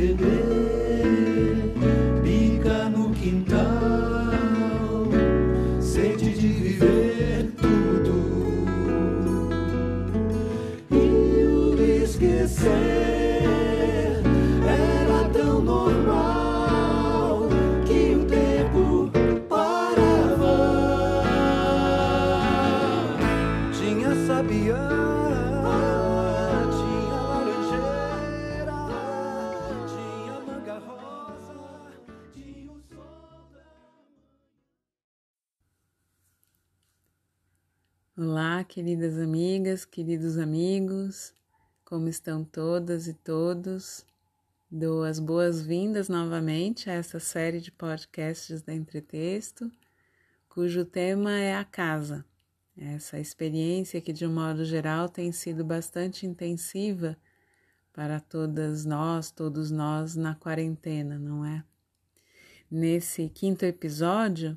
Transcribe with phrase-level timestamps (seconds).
[0.00, 0.39] good.
[38.70, 41.34] Queridas amigas, queridos amigos,
[41.84, 44.06] como estão todas e todos?
[44.70, 49.68] Dou as boas-vindas novamente a essa série de podcasts da Entretexto,
[50.48, 52.24] cujo tema é a casa.
[52.78, 57.18] Essa experiência que, de um modo geral, tem sido bastante intensiva
[57.92, 61.64] para todas nós, todos nós na quarentena, não é?
[62.70, 64.56] Nesse quinto episódio,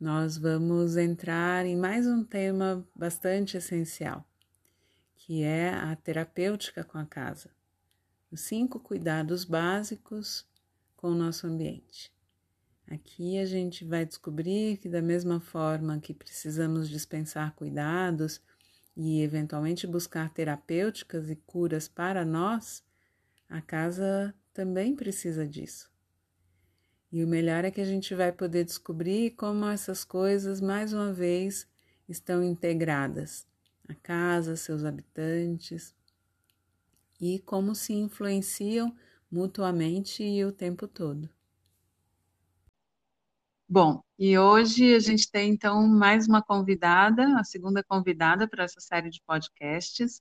[0.00, 4.26] nós vamos entrar em mais um tema bastante essencial,
[5.14, 7.50] que é a terapêutica com a casa.
[8.32, 10.48] Os cinco cuidados básicos
[10.96, 12.10] com o nosso ambiente.
[12.90, 18.40] Aqui a gente vai descobrir que, da mesma forma que precisamos dispensar cuidados
[18.96, 22.82] e eventualmente buscar terapêuticas e curas para nós,
[23.50, 25.90] a casa também precisa disso.
[27.12, 31.12] E o melhor é que a gente vai poder descobrir como essas coisas, mais uma
[31.12, 31.66] vez,
[32.08, 33.46] estão integradas
[33.88, 35.94] a casa, seus habitantes
[37.20, 38.94] e como se influenciam
[39.30, 41.28] mutuamente e o tempo todo.
[43.68, 48.80] Bom, e hoje a gente tem então mais uma convidada, a segunda convidada para essa
[48.80, 50.20] série de podcasts,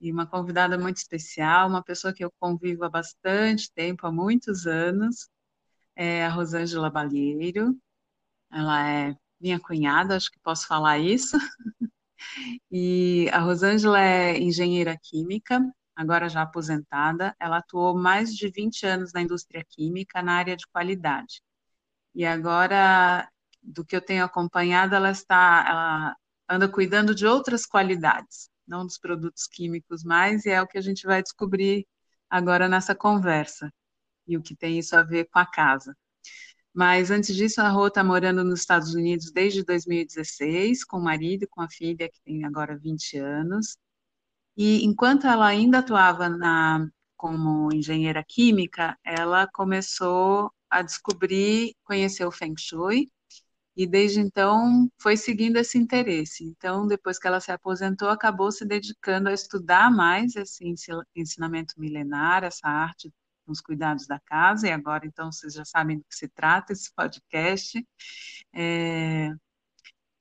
[0.00, 4.66] e uma convidada muito especial, uma pessoa que eu convivo há bastante tempo, há muitos
[4.66, 5.28] anos,
[5.98, 7.76] é a Rosângela Balheiro.
[8.52, 11.36] Ela é minha cunhada, acho que posso falar isso.
[12.70, 15.60] E a Rosângela é engenheira química,
[15.94, 17.34] agora já aposentada.
[17.40, 21.40] Ela atuou mais de 20 anos na indústria química, na área de qualidade.
[22.14, 23.28] E agora,
[23.62, 26.16] do que eu tenho acompanhado, ela está, ela
[26.48, 30.82] anda cuidando de outras qualidades, não dos produtos químicos mais, e é o que a
[30.82, 31.86] gente vai descobrir
[32.28, 33.72] agora nessa conversa
[34.28, 35.96] e o que tem isso a ver com a casa.
[36.74, 41.44] Mas antes disso, a Rô está morando nos Estados Unidos desde 2016, com o marido
[41.44, 43.76] e com a filha, que tem agora 20 anos.
[44.56, 52.30] E enquanto ela ainda atuava na, como engenheira química, ela começou a descobrir, conhecer o
[52.30, 53.08] Feng Shui,
[53.76, 56.44] e desde então foi seguindo esse interesse.
[56.44, 60.64] Então, depois que ela se aposentou, acabou se dedicando a estudar mais esse
[61.16, 63.12] ensinamento milenar, essa arte
[63.52, 66.92] os cuidados da casa, e agora então vocês já sabem do que se trata esse
[66.94, 67.86] podcast.
[68.54, 69.30] É,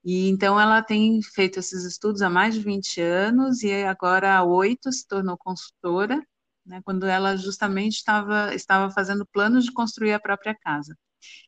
[0.03, 4.43] e então ela tem feito esses estudos há mais de 20 anos e agora há
[4.43, 6.25] oito se tornou consultora,
[6.65, 10.97] né, quando ela justamente estava, estava fazendo planos de construir a própria casa.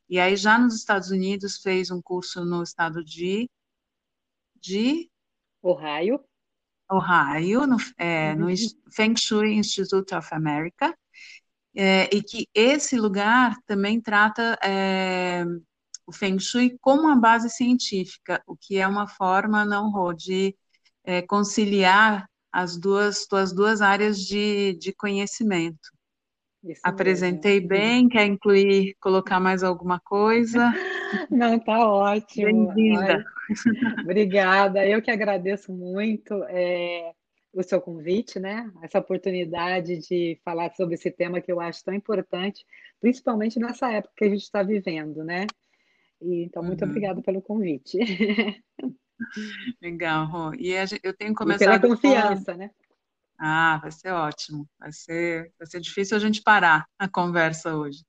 [0.09, 3.49] E aí já nos Estados Unidos fez um curso no estado de,
[4.59, 5.09] de
[5.61, 6.23] Ohio.
[6.91, 8.47] Ohio, no, é, no
[8.91, 10.97] Feng Shui Institute of America,
[11.81, 15.45] é, e que esse lugar também trata é,
[16.05, 20.53] o Feng Shui como uma base científica, o que é uma forma, não, Rô, de
[21.05, 25.89] é, conciliar as duas, tuas duas áreas de, de conhecimento.
[26.65, 27.69] Isso Apresentei mesmo.
[27.69, 30.73] bem, quer incluir, colocar mais alguma coisa?
[31.31, 32.73] Não, tá ótimo.
[32.73, 33.23] Bem-vinda.
[34.03, 36.33] Obrigada, eu que agradeço muito.
[36.49, 37.13] É,
[37.53, 38.71] o seu convite, né?
[38.81, 42.65] Essa oportunidade de falar sobre esse tema que eu acho tão importante,
[43.01, 45.47] principalmente nessa época que a gente está vivendo, né?
[46.21, 46.89] E, então, muito uhum.
[46.89, 47.97] obrigada pelo convite.
[49.81, 50.53] Legal, Rô.
[50.55, 50.73] E
[51.03, 51.61] eu tenho começado.
[51.61, 52.59] E pela confiança, com...
[52.59, 52.71] né?
[53.39, 54.67] Ah, vai ser ótimo.
[54.77, 58.03] Vai ser, vai ser difícil a gente parar a conversa hoje.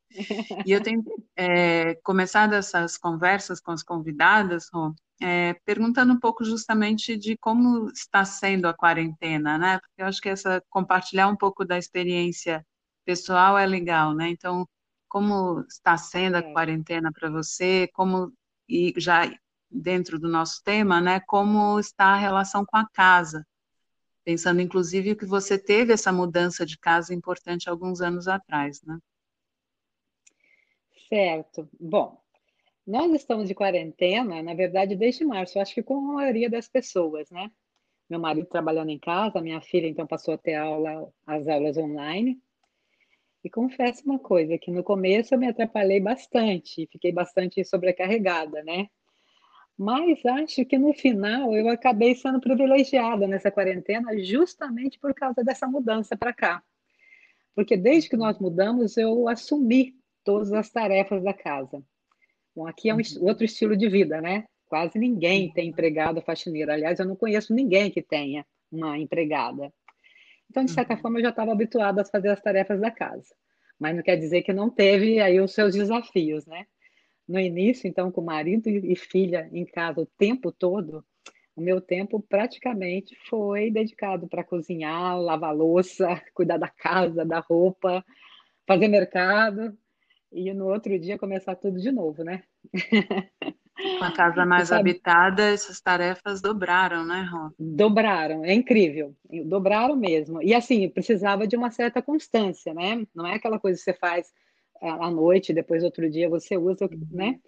[0.67, 1.05] E eu tenho
[1.37, 4.93] é, começado essas conversas com as convidadas, Rô,
[5.23, 9.79] é, perguntando um pouco justamente de como está sendo a quarentena, né?
[9.79, 12.67] Porque eu acho que essa compartilhar um pouco da experiência
[13.05, 14.29] pessoal é legal, né?
[14.31, 14.67] Então,
[15.09, 17.89] como está sendo a quarentena para você?
[17.93, 18.33] Como
[18.69, 19.31] e já
[19.71, 21.21] dentro do nosso tema, né?
[21.21, 23.45] Como está a relação com a casa?
[24.25, 28.99] Pensando inclusive que você teve essa mudança de casa importante alguns anos atrás, né?
[31.09, 31.69] Certo.
[31.81, 32.21] Bom,
[32.87, 37.31] nós estamos de quarentena, na verdade, desde março, acho que com a maioria das pessoas,
[37.31, 37.51] né?
[38.09, 42.41] Meu marido trabalhando em casa, minha filha então passou a ter aula, as aulas online.
[43.43, 48.89] E confesso uma coisa, que no começo eu me atrapalhei bastante, fiquei bastante sobrecarregada, né?
[49.79, 55.67] Mas acho que no final eu acabei sendo privilegiada nessa quarentena justamente por causa dessa
[55.67, 56.63] mudança para cá.
[57.55, 59.95] Porque desde que nós mudamos, eu assumi
[60.25, 61.83] todas as tarefas da casa.
[62.55, 63.27] Bom, aqui é um uhum.
[63.27, 64.45] outro estilo de vida, né?
[64.67, 66.75] Quase ninguém tem empregada faxineira.
[66.75, 69.73] Aliás, eu não conheço ninguém que tenha uma empregada.
[70.49, 71.01] Então, de certa uhum.
[71.01, 73.35] forma, eu já estava habituada a fazer as tarefas da casa.
[73.79, 76.67] Mas não quer dizer que não teve aí os seus desafios, né?
[77.31, 81.05] No início, então, com marido e filha em casa o tempo todo,
[81.55, 88.05] o meu tempo praticamente foi dedicado para cozinhar, lavar louça, cuidar da casa, da roupa,
[88.67, 89.77] fazer mercado
[90.33, 92.43] e no outro dia começar tudo de novo, né?
[93.99, 97.51] Com a casa mais habitada, essas tarefas dobraram, né, Rô?
[97.59, 99.15] Dobraram, é incrível,
[99.47, 100.43] dobraram mesmo.
[100.43, 103.07] E assim, precisava de uma certa constância, né?
[103.15, 104.31] Não é aquela coisa que você faz
[104.81, 107.07] à noite, depois outro dia você usa, uhum.
[107.11, 107.41] né?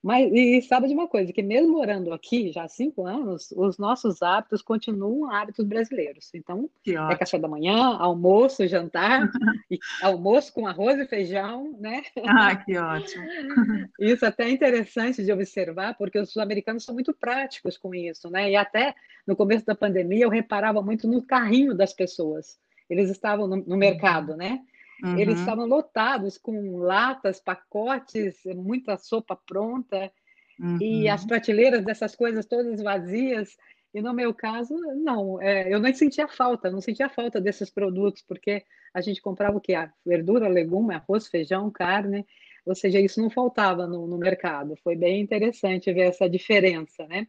[0.00, 3.78] Mas e sabe de uma coisa, que mesmo morando aqui já há cinco anos, os
[3.78, 6.30] nossos hábitos continuam hábitos brasileiros.
[6.34, 9.28] Então, é café da manhã, almoço, jantar,
[10.00, 12.02] almoço com arroz e feijão, né?
[12.24, 13.24] Ah, que ótimo.
[13.98, 18.50] Isso até é interessante de observar, porque os sul-americanos são muito práticos com isso, né?
[18.52, 18.94] E até
[19.26, 22.56] no começo da pandemia eu reparava muito no carrinho das pessoas.
[22.88, 24.60] Eles estavam no, no mercado, né?
[25.02, 25.18] Uhum.
[25.18, 30.10] Eles estavam lotados com latas, pacotes, muita sopa pronta
[30.58, 30.78] uhum.
[30.80, 33.56] e as prateleiras dessas coisas todas vazias.
[33.94, 38.22] E no meu caso, não, é, eu não sentia falta, não sentia falta desses produtos,
[38.22, 39.74] porque a gente comprava o que?
[39.74, 42.26] A verdura, legume, arroz, feijão, carne,
[42.66, 44.76] ou seja, isso não faltava no, no mercado.
[44.82, 47.26] Foi bem interessante ver essa diferença, né?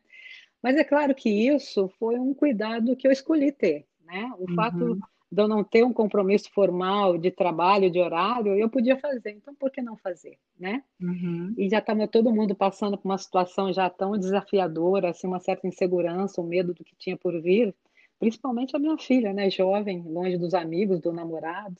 [0.62, 4.30] Mas é claro que isso foi um cuidado que eu escolhi ter, né?
[4.38, 4.56] O uhum.
[4.56, 5.00] fato
[5.32, 9.32] de eu não ter um compromisso formal de trabalho, de horário, eu podia fazer.
[9.32, 10.84] Então, por que não fazer, né?
[11.00, 11.54] Uhum.
[11.58, 15.68] E já estava todo mundo passando por uma situação já tão desafiadora, assim, uma certa
[15.68, 17.76] insegurança, um medo do que tinha por vir,
[18.20, 21.78] principalmente a minha filha, né, jovem, longe dos amigos, do namorado.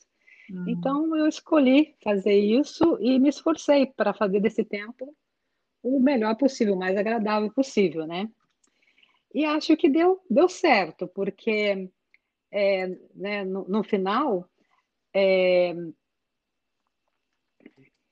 [0.48, 0.68] Uhum.
[0.68, 5.14] Então, eu escolhi fazer isso e me esforcei para fazer desse tempo
[5.82, 8.28] o melhor possível, o mais agradável possível, né?
[9.34, 11.88] E acho que deu, deu certo, porque
[12.50, 14.48] é, né, no, no, final,
[15.14, 15.74] é,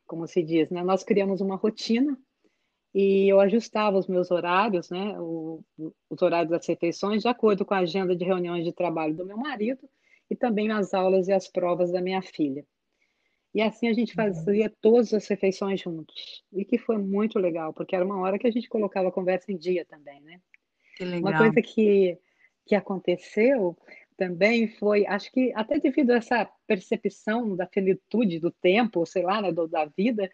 [0.06, 2.18] como se diz, né, nós criamos uma rotina
[2.94, 5.62] e eu ajustava os meus horários, né, o,
[6.08, 9.36] os horários das refeições, de acordo com a agenda de reuniões de trabalho do meu
[9.36, 9.88] marido
[10.30, 12.64] e também as aulas e as provas da minha filha.
[13.54, 16.44] E assim a gente fazia todas as refeições juntos.
[16.52, 19.50] E que foi muito legal, porque era uma hora que a gente colocava a conversa
[19.50, 20.40] em dia também, né?
[20.96, 21.32] Que legal.
[21.32, 22.18] Uma coisa que,
[22.66, 23.76] que aconteceu
[24.18, 29.40] também foi, acho que até devido a essa percepção da finitude do tempo, sei lá,
[29.40, 30.28] né, do, da vida,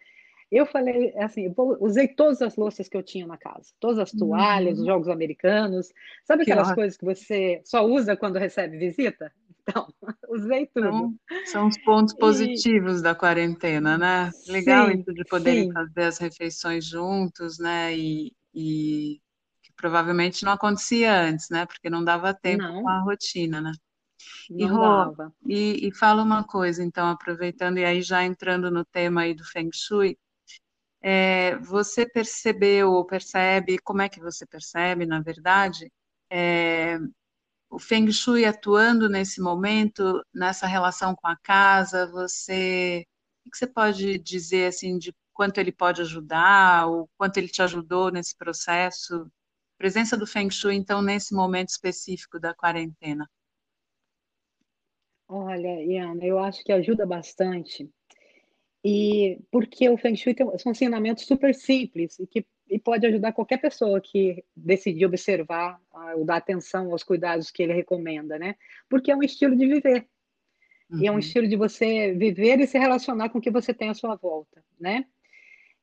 [0.51, 4.11] eu falei assim, eu usei todas as louças que eu tinha na casa, todas as
[4.11, 4.81] toalhas, uhum.
[4.81, 5.91] os jogos americanos,
[6.23, 9.31] sabe que aquelas coisas que você só usa quando recebe visita?
[9.61, 9.87] Então,
[10.29, 10.87] usei tudo.
[10.87, 11.15] Então,
[11.45, 13.03] são os pontos positivos e...
[13.03, 14.31] da quarentena, né?
[14.47, 15.73] Legal sim, isso de poderem sim.
[15.73, 17.95] fazer as refeições juntos, né?
[17.95, 19.19] E, e
[19.75, 21.65] provavelmente não acontecia antes, né?
[21.65, 22.83] Porque não dava tempo não.
[22.83, 23.71] com a rotina, né?
[24.49, 25.13] E, Rô,
[25.47, 29.43] e, e fala uma coisa, então, aproveitando e aí já entrando no tema aí do
[29.43, 30.17] Feng Shui,
[31.01, 35.91] é, você percebeu ou percebe, como é que você percebe, na verdade,
[36.31, 36.97] é,
[37.69, 43.05] o Feng Shui atuando nesse momento, nessa relação com a casa, você,
[43.45, 47.61] o que você pode dizer, assim, de quanto ele pode ajudar, ou quanto ele te
[47.61, 49.29] ajudou nesse processo
[49.77, 53.29] presença do Feng Shui, então, nesse momento específico da quarentena?
[55.27, 57.89] Olha, Iana, eu acho que ajuda bastante.
[58.83, 63.31] E porque o Feng Shui tem, são ensinamentos super simples e que e pode ajudar
[63.31, 68.55] qualquer pessoa que decidir observar uh, ou dar atenção aos cuidados que ele recomenda, né?
[68.89, 70.07] Porque é um estilo de viver.
[70.89, 70.99] Uhum.
[70.99, 71.19] E é um uhum.
[71.19, 74.63] estilo de você viver e se relacionar com o que você tem à sua volta,
[74.79, 75.05] né?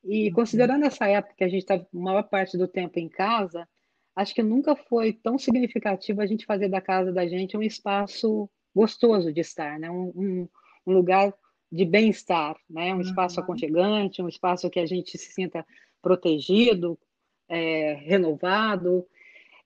[0.05, 0.35] E uhum.
[0.35, 3.69] considerando essa época que a gente está a maior parte do tempo em casa,
[4.15, 8.49] acho que nunca foi tão significativo a gente fazer da casa da gente um espaço
[8.75, 9.91] gostoso de estar, né?
[9.91, 10.49] um, um,
[10.87, 11.33] um lugar
[11.71, 12.95] de bem-estar, né?
[12.95, 13.45] um espaço uhum.
[13.45, 15.65] aconchegante, um espaço que a gente se sinta
[16.03, 16.99] protegido,
[17.49, 19.07] é, renovado.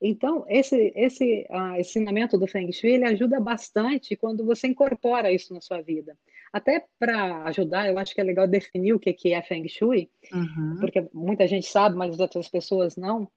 [0.00, 5.54] Então, esse, esse uh, ensinamento do Feng Shui ele ajuda bastante quando você incorpora isso
[5.54, 6.16] na sua vida.
[6.52, 10.10] Até para ajudar, eu acho que é legal definir o que, que é Feng Shui,
[10.32, 10.76] uhum.
[10.80, 13.28] porque muita gente sabe, mas outras pessoas não.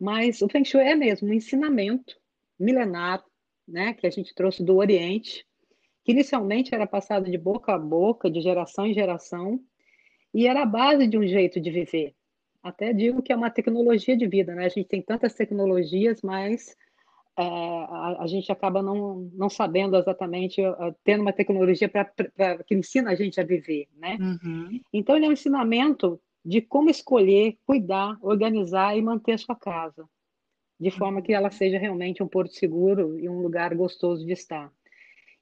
[0.00, 2.16] Mas o Feng Shui é mesmo um ensinamento
[2.58, 3.22] milenar,
[3.68, 5.46] né, que a gente trouxe do Oriente,
[6.04, 9.60] que inicialmente era passado de boca a boca, de geração em geração,
[10.32, 12.14] e era a base de um jeito de viver.
[12.62, 14.66] Até digo que é uma tecnologia de vida, né?
[14.66, 16.76] A gente tem tantas tecnologias, mas
[17.38, 22.62] é, a, a, gente acaba não, não sabendo exatamente, uh, tendo uma tecnologia pra, pra,
[22.64, 24.18] que ensina a gente a viver, né?
[24.20, 24.80] Uhum.
[24.92, 30.08] Então, ele é um ensinamento de como escolher, cuidar, organizar e manter a sua casa,
[30.78, 34.72] de forma que ela seja realmente um porto seguro e um lugar gostoso de estar.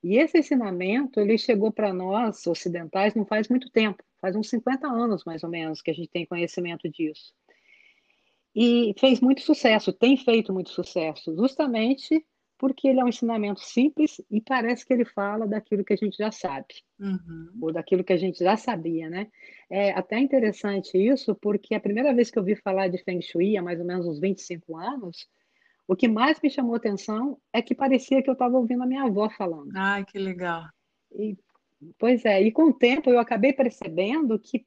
[0.02, 4.86] E esse ensinamento, ele chegou para nós, ocidentais, não faz muito tempo, faz uns 50
[4.86, 7.34] anos, mais ou menos, que a gente tem conhecimento disso.
[8.54, 12.24] E fez muito sucesso, tem feito muito sucesso, justamente
[12.58, 16.18] porque ele é um ensinamento simples e parece que ele fala daquilo que a gente
[16.18, 17.50] já sabe, uhum.
[17.62, 19.28] ou daquilo que a gente já sabia, né?
[19.70, 23.56] É até interessante isso, porque a primeira vez que eu vi falar de Feng Shui,
[23.56, 25.28] há mais ou menos uns 25 anos,
[25.86, 29.04] o que mais me chamou atenção é que parecia que eu estava ouvindo a minha
[29.04, 29.70] avó falando.
[29.74, 30.64] Ai, que legal.
[31.12, 31.38] E,
[31.96, 34.66] pois é, e com o tempo eu acabei percebendo que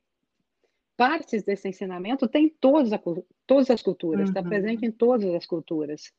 [0.95, 2.99] partes desse ensinamento tem todas, a,
[3.45, 4.49] todas as culturas, está uhum.
[4.49, 6.11] presente em todas as culturas.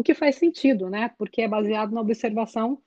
[0.00, 1.10] O que faz sentido, né?
[1.18, 2.80] Porque é baseado na observação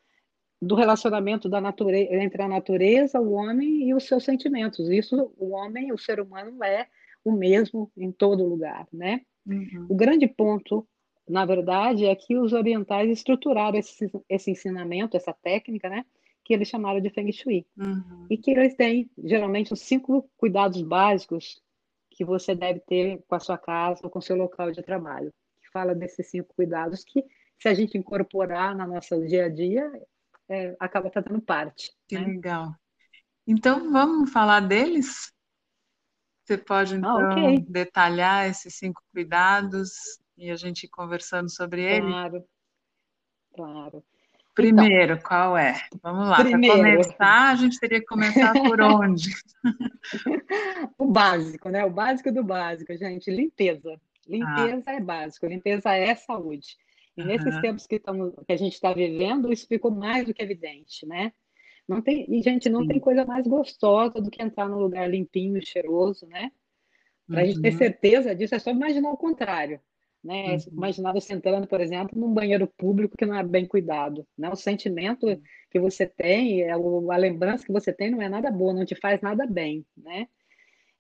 [0.60, 4.90] do relacionamento da natureza, entre a natureza, o homem e os seus sentimentos.
[4.90, 6.88] Isso, o homem, o ser humano é
[7.24, 9.22] o mesmo em todo lugar, né?
[9.46, 9.86] Uhum.
[9.90, 10.88] O grande ponto,
[11.30, 16.04] na verdade, é que os orientais estruturaram esse, esse ensinamento, essa técnica, né?
[16.44, 17.64] Que eles chamaram de Feng Shui.
[17.78, 18.26] Uhum.
[18.28, 21.62] E que eles têm, geralmente, os cinco cuidados básicos
[22.10, 25.32] que você deve ter com a sua casa ou com o seu local de trabalho
[25.74, 27.26] fala desses cinco cuidados que,
[27.60, 29.92] se a gente incorporar na nossa dia a dia,
[30.48, 31.92] é, acaba fazendo parte.
[32.08, 32.28] Que né?
[32.28, 32.74] legal.
[33.46, 35.34] Então, vamos falar deles?
[36.46, 37.60] Você pode, ah, então, ah, okay.
[37.68, 39.92] detalhar esses cinco cuidados
[40.38, 42.08] e a gente ir conversando sobre ele?
[42.08, 42.46] Claro,
[43.56, 44.04] claro.
[44.54, 45.82] Primeiro, então, qual é?
[46.02, 49.32] Vamos lá, para começar, a gente teria que começar por onde?
[50.98, 51.84] o básico, né?
[51.84, 54.00] O básico do básico, gente, limpeza.
[54.28, 54.94] Limpeza ah.
[54.94, 56.78] é básico, limpeza é saúde.
[57.16, 57.28] E uhum.
[57.28, 61.06] nesses tempos que, estamos, que a gente está vivendo, isso ficou mais do que evidente,
[61.06, 61.32] né?
[61.88, 62.88] Não tem, e, gente, não Sim.
[62.88, 66.52] tem coisa mais gostosa do que entrar num lugar limpinho, cheiroso, né?
[67.28, 67.50] Para a uhum.
[67.50, 67.78] gente ter uhum.
[67.78, 69.80] certeza disso, é só imaginar o contrário.
[70.24, 70.54] Né?
[70.54, 70.58] Uhum.
[70.72, 74.26] Imaginar você entrando, por exemplo, num banheiro público que não é bem cuidado.
[74.38, 74.50] Né?
[74.50, 75.28] O sentimento
[75.70, 78.96] que você tem, é a lembrança que você tem não é nada boa, não te
[78.96, 79.86] faz nada bem.
[79.98, 80.28] Né?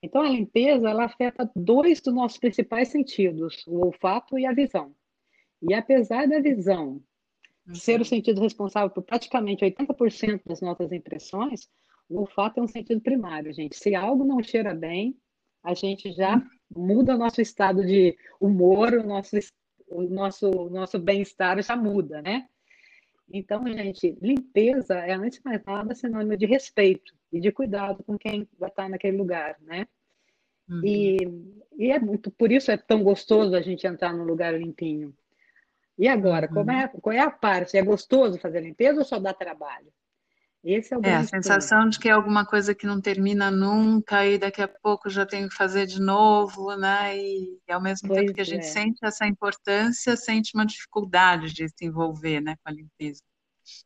[0.03, 4.93] Então, a limpeza ela afeta dois dos nossos principais sentidos, o olfato e a visão.
[5.61, 7.01] E apesar da visão
[7.65, 7.73] uhum.
[7.73, 11.69] ser o sentido responsável por praticamente 80% das nossas impressões,
[12.09, 13.77] o olfato é um sentido primário, gente.
[13.77, 15.17] Se algo não cheira bem,
[15.63, 16.45] a gente já
[16.75, 19.37] muda o nosso estado de humor, o nosso,
[19.87, 22.49] o nosso, nosso bem-estar já muda, né?
[23.31, 28.17] Então, gente, limpeza é, antes de mais nada, sinônimo de respeito e de cuidado com
[28.17, 29.87] quem vai estar naquele lugar, né?
[30.69, 30.81] Uhum.
[30.83, 31.17] E,
[31.77, 35.13] e é muito, por isso é tão gostoso a gente entrar num lugar limpinho.
[35.97, 36.53] E agora, uhum.
[36.53, 37.77] como é, qual é a parte?
[37.77, 39.91] É gostoso fazer limpeza ou só dá trabalho?
[40.63, 44.25] Esse é o É, a sensação de que é alguma coisa que não termina nunca
[44.25, 47.17] e daqui a pouco já tenho que fazer de novo, né?
[47.17, 48.69] E, e ao mesmo pois tempo que a gente é.
[48.69, 53.21] sente essa importância, sente uma dificuldade de se envolver, né, com a limpeza.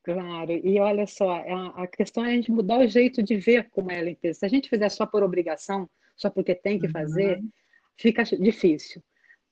[0.04, 3.70] Claro, e olha só, é a questão é a gente mudar o jeito de ver
[3.70, 4.40] como é a limpeza.
[4.40, 7.50] Se a gente fizer só por obrigação, só porque tem que fazer, uhum.
[7.96, 9.04] fica difícil.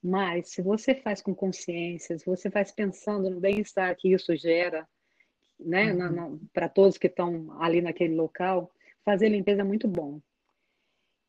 [0.02, 4.88] Mas se você faz com consciência, se você faz pensando no bem-estar que isso gera,
[5.60, 6.40] né, uhum.
[6.54, 8.72] para todos que estão ali naquele local,
[9.04, 10.20] fazer limpeza é muito bom.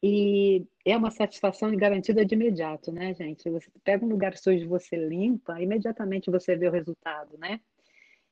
[0.02, 3.48] E é uma satisfação garantida de imediato, né, gente?
[3.48, 7.60] Você pega um lugar sujo, você limpa, imediatamente você vê o resultado, né?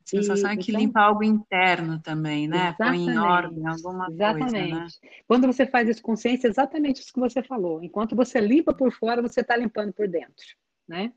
[0.00, 2.74] A sensação e, é que então, limpa algo interno também, né?
[2.76, 4.52] Põe em ordem alguma exatamente.
[4.52, 4.86] coisa, né?
[5.26, 7.82] Quando você faz isso consciência, é exatamente isso que você falou.
[7.82, 10.46] Enquanto você limpa por fora, você está limpando por dentro,
[10.86, 11.12] né?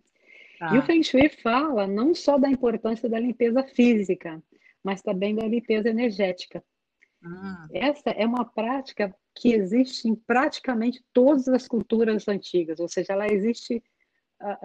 [0.57, 0.73] Tá.
[0.73, 4.41] E o Feng Shui fala não só da importância da limpeza física,
[4.87, 6.63] mas também da limpeza energética.
[7.21, 7.67] Ah.
[7.73, 13.27] Essa é uma prática que existe em praticamente todas as culturas antigas, ou seja, ela
[13.27, 13.83] existe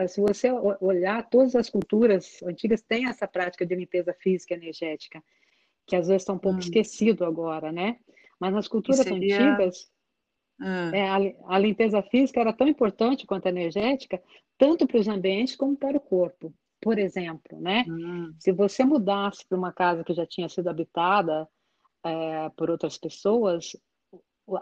[0.07, 5.25] se você olhar, todas as culturas antigas têm essa prática de limpeza física e energética,
[5.87, 6.61] que às vezes está um pouco hum.
[6.61, 7.97] esquecido agora, né?
[8.38, 9.35] Mas nas culturas seria...
[9.35, 9.91] antigas,
[10.61, 10.95] hum.
[10.95, 14.23] é, a, a, limpeza física era tão importante quanto a energética,
[14.59, 16.52] tanto para os ambientes como para o corpo.
[16.83, 17.85] Por exemplo, né?
[17.89, 18.35] Hum.
[18.39, 21.49] Se você mudasse para uma casa que já tinha sido habitada
[22.05, 23.77] é, por outras pessoas,
[24.47, 24.59] o,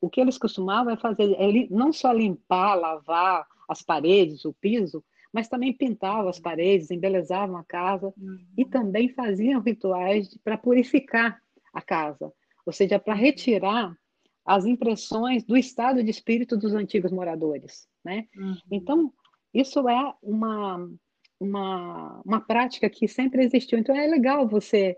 [0.00, 5.04] o que eles costumavam é fazer, é, não só limpar, lavar, as paredes, o piso,
[5.32, 8.44] mas também pintavam as paredes, embelezavam a casa uhum.
[8.58, 11.40] e também faziam rituais para purificar
[11.72, 12.32] a casa,
[12.66, 13.20] ou seja, para Uhum.
[13.20, 13.96] retirar
[14.44, 18.26] as impressões do estado de espírito dos antigos moradores, né?
[18.36, 18.56] Uhum.
[18.72, 19.12] Então,
[19.54, 20.90] isso é uma,
[21.40, 23.78] uma, uma prática que sempre existiu.
[23.78, 24.96] Então, é legal você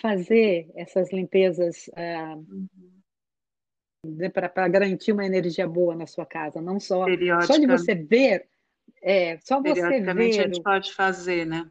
[0.00, 2.36] fazer essas limpezas ah,
[4.04, 4.16] Uhum.
[4.16, 7.06] né, para garantir uma energia boa na sua casa, não só
[7.46, 8.48] só de você ver,
[9.00, 11.68] é, só você periodicamente a ver gente o, pode fazer, né?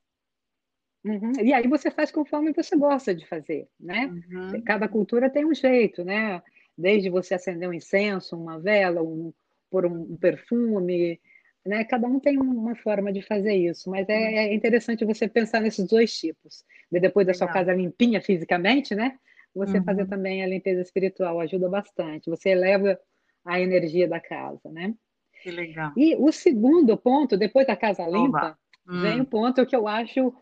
[1.04, 1.34] Uhum.
[1.44, 4.06] E aí você faz conforme você gosta de fazer, né?
[4.06, 4.62] Uhum.
[4.62, 6.42] Cada cultura tem um jeito, né?
[6.78, 9.34] Desde você acender um incenso, uma vela, um,
[9.70, 11.20] pôr um, um perfume,
[11.66, 11.84] né?
[11.86, 14.36] Cada um tem uma forma de fazer isso, mas é, Uhum.
[14.36, 16.64] é interessante você pensar nesses dois tipos.
[16.92, 17.50] De depois da sua Legal.
[17.50, 19.18] casa limpinha fisicamente, né?
[19.56, 20.08] Você fazer Uhum.
[20.08, 22.30] também a limpeza espiritual ajuda bastante.
[22.30, 23.00] Você eleva
[23.46, 24.94] a energia da casa, né?
[25.42, 25.94] Que legal.
[25.96, 28.58] E o segundo ponto, depois da casa limpa,
[28.94, 29.22] vem Hum.
[29.22, 30.34] o ponto que eu acho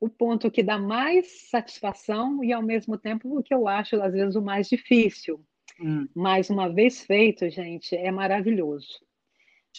[0.00, 4.12] o ponto que dá mais satisfação e, ao mesmo tempo, o que eu acho, às
[4.14, 5.40] vezes, o mais difícil.
[5.78, 6.10] Hum.
[6.14, 9.00] Mas, uma vez feito, gente, é maravilhoso.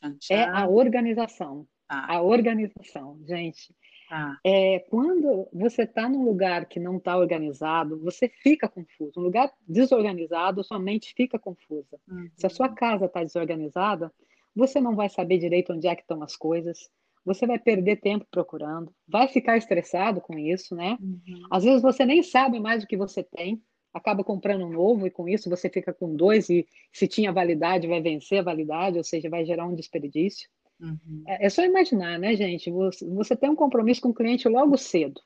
[0.02, 0.68] Tchan, É a tchan.
[0.68, 1.68] organização.
[1.88, 3.76] Tá, A organização, gente.
[4.08, 4.42] tá.
[4.46, 9.20] É, quando você está num lugar que não está organizado, você fica confuso.
[9.20, 12.00] Um lugar desorganizado, sua mente fica confusa.
[12.36, 12.76] Se a sua Uhum.
[12.76, 14.12] casa está desorganizada,
[14.56, 16.90] você não vai saber direito onde é que estão as coisas,
[17.26, 20.98] você vai perder tempo procurando, vai ficar estressado com isso, né?
[21.00, 21.48] Uhum.
[21.52, 23.62] Às vezes você nem sabe mais o que você tem,
[23.94, 27.88] acaba comprando um novo e com isso você fica com dois e se tinha validade,
[27.88, 30.50] vai vencer a validade, ou seja, vai gerar um desperdício.
[30.80, 31.24] Uhum.
[31.28, 32.72] É é só imaginar, né, gente?
[32.72, 35.22] Você, você tem um compromisso com o cliente logo cedo.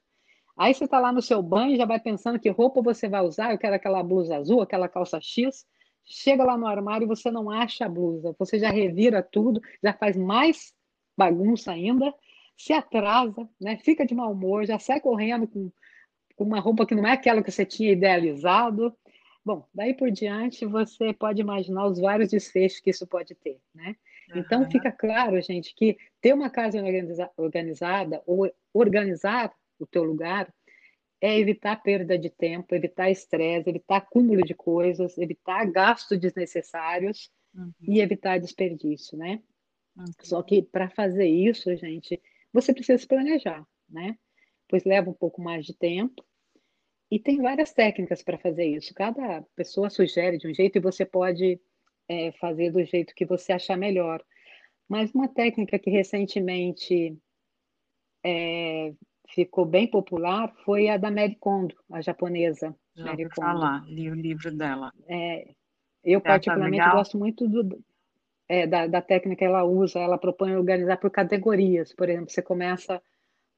[0.58, 3.22] Aí você está lá no seu banho e já vai pensando que roupa você vai
[3.22, 3.52] usar.
[3.52, 5.66] Eu quero aquela blusa azul, aquela calça X.
[6.06, 8.36] Chega lá no armário e você não acha a blusa.
[8.40, 10.74] Você já revira tudo, já faz mais
[11.18, 12.14] bagunça ainda,
[12.58, 13.78] se atrasa, né?
[13.78, 15.72] Fica de mau humor, já sai correndo com,
[16.36, 18.96] com uma roupa que não é aquela que você tinha idealizado.
[19.44, 23.96] Bom, daí por diante você pode imaginar os vários desfechos que isso pode ter, né?
[24.36, 24.70] Então Aham.
[24.72, 30.52] fica claro, gente, que ter uma casa organiza- organizada ou organizar o teu lugar
[31.22, 37.72] é evitar perda de tempo, evitar estresse, evitar acúmulo de coisas, evitar gastos desnecessários Uhum.
[37.88, 39.42] e evitar desperdício, né?
[39.96, 40.06] Uhum.
[40.22, 44.18] Só que para fazer isso, gente, você precisa se planejar, né?
[44.68, 46.24] Pois leva um pouco mais de tempo
[47.10, 48.94] e tem várias técnicas para fazer isso.
[48.94, 51.60] Cada pessoa sugere de um jeito e você pode
[52.10, 54.24] é, fazer do jeito que você achar melhor.
[54.88, 57.18] Mas uma técnica que recentemente
[58.24, 58.94] é,
[59.30, 63.36] ficou bem popular foi a da Mary Kondo, a japonesa Já Mary Kondo.
[63.36, 64.92] falar, li o livro dela.
[65.08, 65.54] É,
[66.04, 66.98] eu acha particularmente legal?
[66.98, 67.84] gosto muito do,
[68.48, 70.00] é, da, da técnica que ela usa.
[70.00, 71.94] Ela propõe organizar por categorias.
[71.94, 73.02] Por exemplo, você começa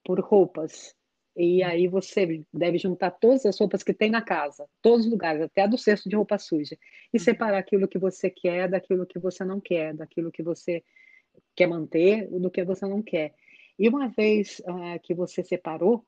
[0.03, 0.95] por roupas.
[1.37, 5.41] E aí você deve juntar todas as roupas que tem na casa, todos os lugares,
[5.41, 6.77] até a do cesto de roupa suja,
[7.13, 7.23] e Uhum.
[7.23, 10.83] separar aquilo que você quer daquilo que você não quer, daquilo que você
[11.55, 13.35] quer manter do que você não quer.
[13.77, 16.03] E uma vez ah, que você separou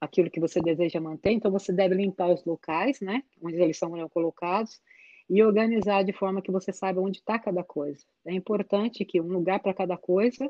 [0.00, 4.08] aquilo que você deseja manter, então você deve limpar os locais, né, onde eles são
[4.08, 4.80] colocados,
[5.28, 8.04] e organizar de forma que você saiba onde está cada coisa.
[8.26, 10.48] É importante que um lugar para cada coisa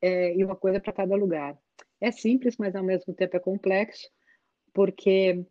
[0.00, 1.58] é, e uma coisa para cada lugar.
[2.00, 4.08] É simples, mas ao mesmo tempo é complexo,
[4.72, 5.44] porque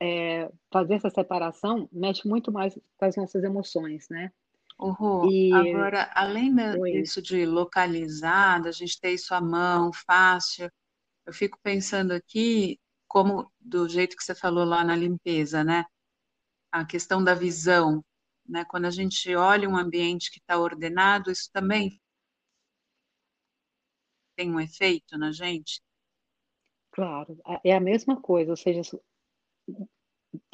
[0.00, 4.32] é, fazer essa separação mexe muito mais com as nossas emoções, né?
[4.78, 6.54] Rô, E agora, além
[7.02, 10.68] disso de localizar, da gente ter isso à mão, fácil,
[11.26, 15.84] eu fico pensando aqui, como do jeito que você falou lá na limpeza, né?
[16.72, 18.04] A questão da visão,
[18.48, 18.64] né?
[18.64, 22.00] Quando a gente olha um ambiente que está ordenado, isso também
[24.36, 25.80] tem um efeito na gente?
[26.96, 27.32] Claro,
[27.64, 28.82] é a mesma coisa, ou seja,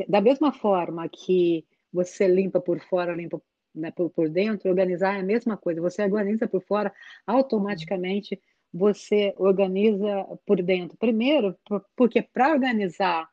[0.09, 3.41] da mesma forma que você limpa por fora, limpa
[3.75, 5.81] né, por, por dentro, organizar é a mesma coisa.
[5.81, 6.93] Você organiza por fora,
[7.27, 8.41] automaticamente
[8.73, 10.97] você organiza por dentro.
[10.99, 13.29] Primeiro, por- porque para organizar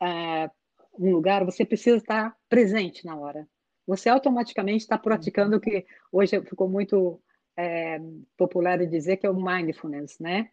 [0.00, 0.50] ah,
[0.98, 3.48] um lugar, você precisa estar presente na hora.
[3.86, 7.20] Você automaticamente está praticando o que hoje ficou muito
[7.56, 8.00] eh,
[8.36, 10.50] popular dizer que é o mindfulness, né?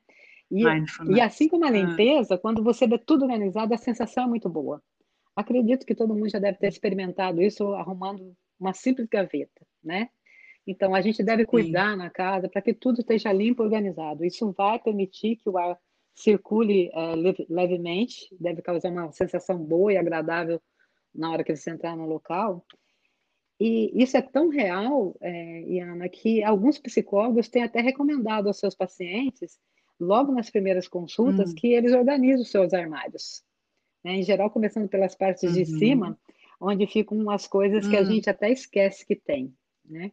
[0.52, 0.64] E,
[1.10, 1.72] e assim como a Ah.
[1.72, 4.82] limpeza, quando você vê tudo organizado, a sensação é muito boa.
[5.36, 10.10] Acredito que todo mundo já deve ter experimentado isso arrumando uma simples gaveta, né?
[10.68, 14.24] Então, a gente deve cuidar na casa para que tudo esteja limpo e organizado.
[14.26, 15.78] Isso vai permitir que o ar
[16.16, 20.62] circule eh, leve- levemente, deve causar uma sensação boa e agradável
[21.14, 22.66] na hora que você entrar no local.
[23.60, 28.76] E isso é tão real, é, Iana, que alguns psicólogos têm até recomendado aos seus
[28.76, 29.60] pacientes,
[30.00, 33.44] logo nas primeiras consultas, Hum, que eles organizem os seus armários.
[34.04, 34.14] né?
[34.16, 36.20] Em geral, começando pelas partes de uhum, cima,
[36.60, 39.54] onde ficam as coisas que a hum, gente até esquece que tem,
[39.84, 40.12] né?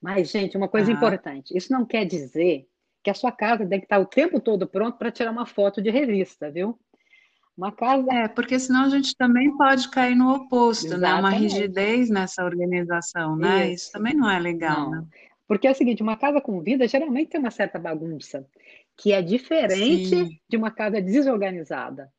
[0.00, 0.92] Mas, gente, uma coisa tá.
[0.92, 2.66] importante: isso não quer dizer
[3.02, 5.82] que a sua casa tem que estar o tempo todo pronto para tirar uma foto
[5.82, 6.78] de revista, viu?
[7.56, 8.06] Uma casa.
[8.12, 11.14] É, porque senão a gente também pode cair no oposto, né?
[11.14, 11.42] Uma Exatamente.
[11.42, 13.70] rigidez nessa organização, né?
[13.72, 13.92] Isso Isso.
[13.92, 14.98] também não é legal, né?
[14.98, 15.08] Não.
[15.46, 18.46] Porque é o seguinte, uma casa com vida geralmente tem uma certa bagunça,
[18.96, 20.38] que é diferente Sim.
[20.48, 22.12] de uma casa desorganizada,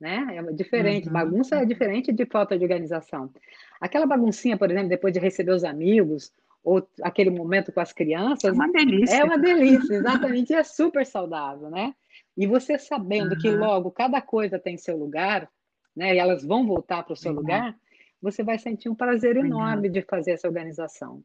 [0.00, 0.26] né?
[0.36, 1.06] É diferente.
[1.06, 1.66] Uhum, Bagunça é uhum.
[1.66, 3.32] diferente de falta de organização.
[3.80, 6.32] Aquela baguncinha, por exemplo, depois de receber os amigos,
[6.64, 9.24] ou aquele momento com as É crianças, uma é delícia.
[9.24, 11.94] uma delícia, exatamente, e é super saudável, né?
[12.36, 15.48] E você sabendo que Aham, logo cada coisa tem seu lugar,
[15.94, 16.14] né?
[16.14, 17.78] E elas vão voltar para o seu legal, lugar,
[18.20, 21.22] você vai sentir um prazer enorme de fazer essa organização.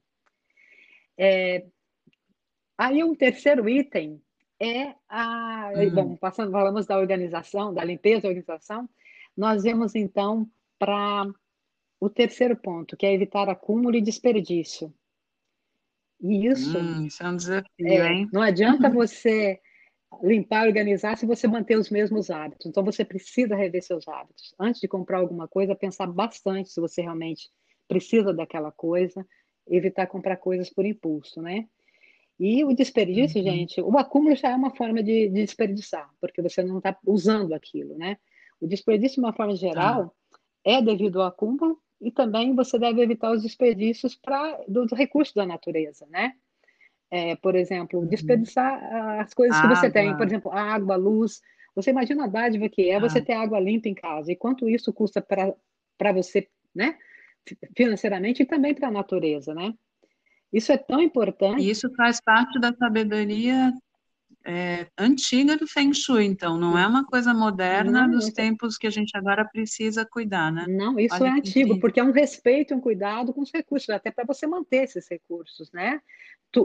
[2.77, 4.21] Aí um terceiro item
[4.61, 8.87] é a, bom, Hum, passando, falamos da organização, da limpeza da organização,
[9.35, 10.47] nós vamos então
[10.77, 11.25] para
[11.99, 14.93] o terceiro ponto, que é evitar acúmulo e desperdício.
[16.21, 18.29] E isso, hum, isso é um desafio, é, hein?
[18.31, 19.59] não adianta você
[20.21, 22.67] limpar e organizar se você manter os mesmos hábitos.
[22.67, 24.53] Então você precisa rever seus hábitos.
[24.59, 27.49] Antes de comprar alguma coisa, pensar bastante se você realmente
[27.87, 29.25] precisa daquela coisa,
[29.67, 31.67] evitar comprar coisas por impulso, né?
[32.43, 36.41] E o desperdício, Uhum, gente, o acúmulo já é uma forma de, de desperdiçar, porque
[36.41, 38.17] você não está usando aquilo, né?
[38.59, 40.15] O desperdício, de uma forma geral,
[40.63, 45.45] é devido ao acúmulo e também você deve evitar os desperdícios pra, dos recursos da
[45.45, 46.33] natureza, né?
[47.11, 48.07] É, por exemplo, Uhum.
[48.07, 51.41] desperdiçar ah, as coisas que você tem, por exemplo, água, luz.
[51.75, 53.27] Você imagina a dádiva que é você tá.
[53.27, 55.53] ter água limpa em casa e quanto isso custa para
[55.95, 56.97] para você, né?
[57.77, 59.75] Financeiramente e também para a natureza, né?
[60.51, 61.69] Isso é tão E importante.
[61.69, 63.73] isso faz parte da sabedoria
[64.45, 68.87] é, antiga do Feng Shui, então, não é uma coisa moderna Não, dos tempos que
[68.87, 70.65] a gente agora precisa cuidar, né?
[70.67, 73.51] Não, isso é Olha que antigo, porque é um respeito e um cuidado com os
[73.51, 76.01] recursos, até para você manter esses recursos, né?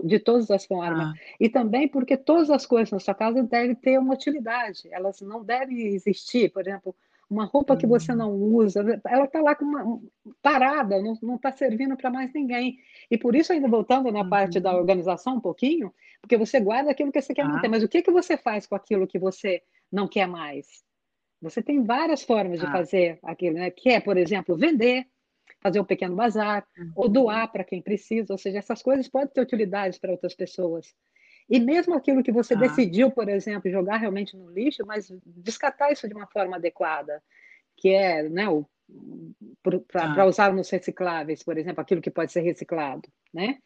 [0.04, 1.12] De todas as formas.
[1.12, 1.14] Tá.
[1.38, 5.44] E também porque todas as coisas na sua casa devem ter uma utilidade, elas não
[5.44, 6.50] devem existir.
[6.50, 6.94] Por exemplo,
[7.28, 10.00] uma roupa que você Hum, não usa, ela está lá com uma,
[10.42, 12.78] parada, não está servindo para mais ninguém.
[13.10, 16.90] E por isso, ainda voltando na parte da uhum, organização um pouquinho, porque você guarda
[16.90, 19.18] aquilo que você quer manter, tá, mas o que que você faz com aquilo que
[19.18, 20.84] você não quer mais?
[21.40, 22.72] Você tem várias formas de tá.
[22.72, 23.70] fazer aquilo, né?
[23.70, 25.06] Que é, por exemplo, vender,
[25.60, 29.28] fazer um pequeno bazar, ou Uhum, doar para quem precisa, ou seja, essas coisas podem
[29.28, 30.94] ter utilidades para outras pessoas.
[31.48, 32.60] E mesmo aquilo que você tá.
[32.60, 37.22] decidiu, por exemplo, jogar realmente no lixo, mas descartar isso de uma forma adequada,
[37.76, 38.44] que é, né,
[39.62, 39.80] para
[40.14, 40.24] Tá.
[40.26, 43.58] usar nos recicláveis, por exemplo, aquilo que pode ser reciclado, né?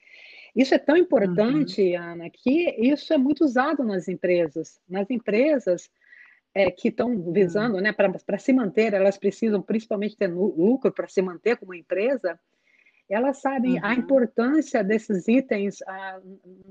[0.55, 4.81] Isso é tão Uhum, importante, Ana, que isso é muito usado nas empresas.
[4.89, 5.91] Nas empresas,
[6.55, 11.23] é, que estão visando, né, para se manter, elas precisam principalmente ter lucro para se
[11.23, 12.39] manter como empresa,
[13.11, 16.21] elas sabem a uhum, importância desses itens ah,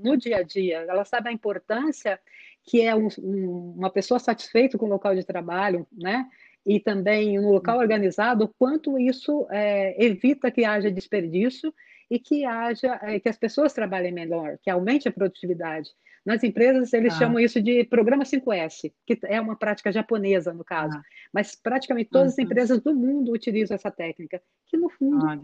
[0.02, 2.18] no dia a dia, elas sabem a importância
[2.62, 6.26] que é um, um, uma pessoa satisfeita com o local de trabalho, né?
[6.64, 7.82] E também no local uhum.
[7.82, 11.72] organizado, quanto isso é, evita que haja desperdício
[12.10, 15.90] e que haja é, que as pessoas trabalhem melhor, que aumente a produtividade.
[16.24, 20.62] Nas empresas, eles Tá, chamam isso de programa 5S, que é uma prática japonesa, no
[20.64, 20.92] caso.
[20.92, 21.02] tá.
[21.32, 22.44] Mas praticamente todas as Uhum.
[22.44, 25.40] empresas do mundo utilizam essa técnica, que no fundo Olha,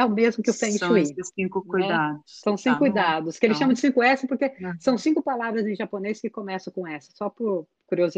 [0.00, 2.02] é o mesmo que o Feng são Shui, esses cinco né?
[2.02, 2.22] cuidados.
[2.24, 5.66] São cinco Tá cuidados, que eles chamam Então, de 5S porque são uhum, cinco palavras
[5.66, 7.66] em japonês que começam com essa, só por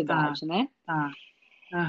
[0.07, 0.69] tá, curiosidade, né?
[0.87, 1.11] tá.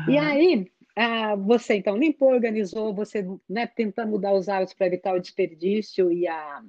[0.05, 4.87] E Aham, aí, ah, você então limpou, organizou, você né, tentando mudar os hábitos para
[4.87, 6.63] evitar o desperdício e, a,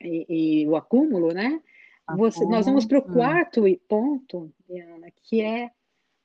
[0.00, 1.62] e, e o acúmulo, né?
[2.08, 5.70] Você, nós vamos para o Hum, quarto ponto, Diana, que é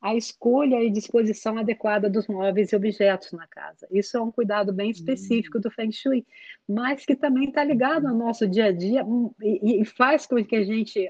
[0.01, 3.87] a escolha e disposição adequada dos móveis e objetos na casa.
[3.91, 6.25] Isso é um cuidado bem específico hum, do Feng Shui,
[6.67, 10.43] mas que também está ligado ao nosso dia a dia hum, e, e faz com
[10.43, 11.09] que a gente.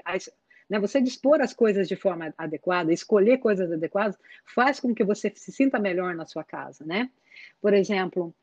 [0.68, 5.32] Né, você dispor as coisas de forma adequada, escolher coisas adequadas, faz com que você
[5.34, 7.10] se sinta melhor na sua casa, né?
[7.58, 8.34] Por exemplo,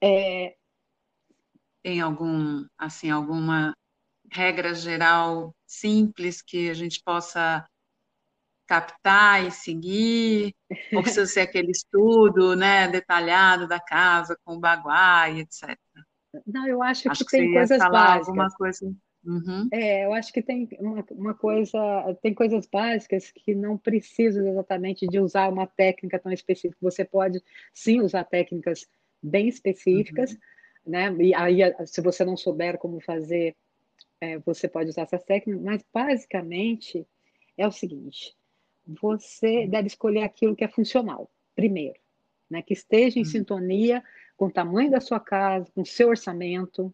[0.00, 0.56] é,
[1.82, 3.72] Tem algum, assim, alguma
[4.32, 7.64] regra geral simples que a gente possa
[8.70, 10.54] captar e seguir?
[10.94, 15.78] Ou precisa ser aquele estudo, né, detalhado da casa com o baguá e etc.
[16.46, 18.56] não, eu acho Acho que que tem coisas falar alguma básicas.
[18.56, 18.86] coisa.
[19.24, 21.78] Uhum, É, eu acho que tem uma, uma coisa,
[22.22, 26.76] tem coisas básicas que não precisam exatamente de usar uma técnica tão específica.
[26.80, 27.40] Você pode
[27.72, 28.88] sim usar técnicas
[29.22, 30.40] bem específicas, uhum,
[30.84, 31.12] né?
[31.20, 33.54] E aí, se você não souber como fazer,
[34.20, 37.06] é, você pode usar essas técnicas, mas basicamente
[37.58, 38.36] é o seguinte:
[38.86, 41.98] você deve escolher aquilo que é funcional, primeiro,
[42.48, 42.62] né?
[42.62, 43.26] Que esteja em hum.
[43.26, 44.02] sintonia
[44.36, 46.92] com o tamanho da sua casa, com o seu orçamento,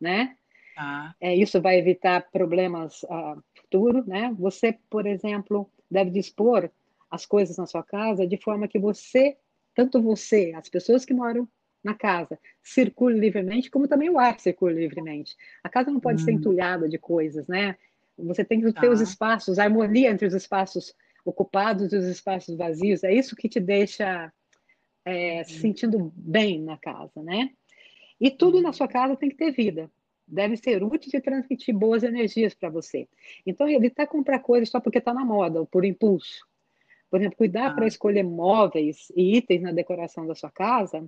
[0.00, 0.36] né?
[0.76, 1.14] Ah.
[1.20, 4.34] É, isso vai evitar problemas uh, futuro, né?
[4.38, 6.70] Você, por exemplo, deve dispor
[7.10, 9.36] as coisas na sua casa de forma que você,
[9.74, 11.48] tanto você, as pessoas que moram
[11.82, 15.36] na casa, circule livremente, como também o ar circule livremente.
[15.62, 16.36] A casa não pode ser hum.
[16.36, 17.76] entulhada de coisas, né?
[18.16, 19.04] Você tem que ter os tá.
[19.04, 23.02] espaços, a harmonia entre os espaços ocupados e os espaços vazios.
[23.02, 24.32] É isso que te deixa
[25.04, 27.50] é, se sentindo bem na casa, né?
[28.20, 29.90] E tudo na sua casa tem que ter vida.
[30.26, 33.08] Deve ser útil e transmitir boas energias para você.
[33.46, 36.46] Então, evitar comprar coisas só porque está na moda ou por impulso.
[37.10, 37.74] Por exemplo, cuidar ah.
[37.74, 41.04] para escolher móveis e itens na decoração da sua casa.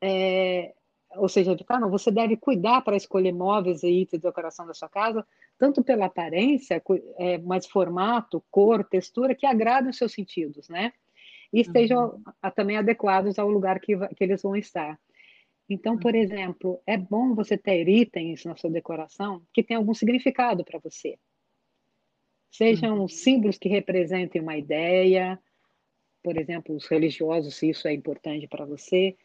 [0.00, 0.72] É,
[1.14, 4.74] ou seja, evitar, não, você deve cuidar para escolher móveis e itens de decoração da
[4.74, 5.26] sua casa,
[5.58, 6.82] tanto pela aparência,
[7.18, 10.92] é, mas formato, cor, textura, que agradem os seus sentidos, né?
[11.52, 12.50] E estejam uhum.
[12.54, 14.98] também adequados ao lugar que, que eles vão estar.
[15.68, 16.20] Então, por uhum.
[16.20, 21.18] exemplo, é bom você ter itens na sua decoração que tenham algum significado para você.
[22.50, 23.08] Sejam uhum.
[23.08, 25.38] símbolos que representem uma ideia,
[26.22, 29.16] por exemplo, os religiosos, se isso é importante para você,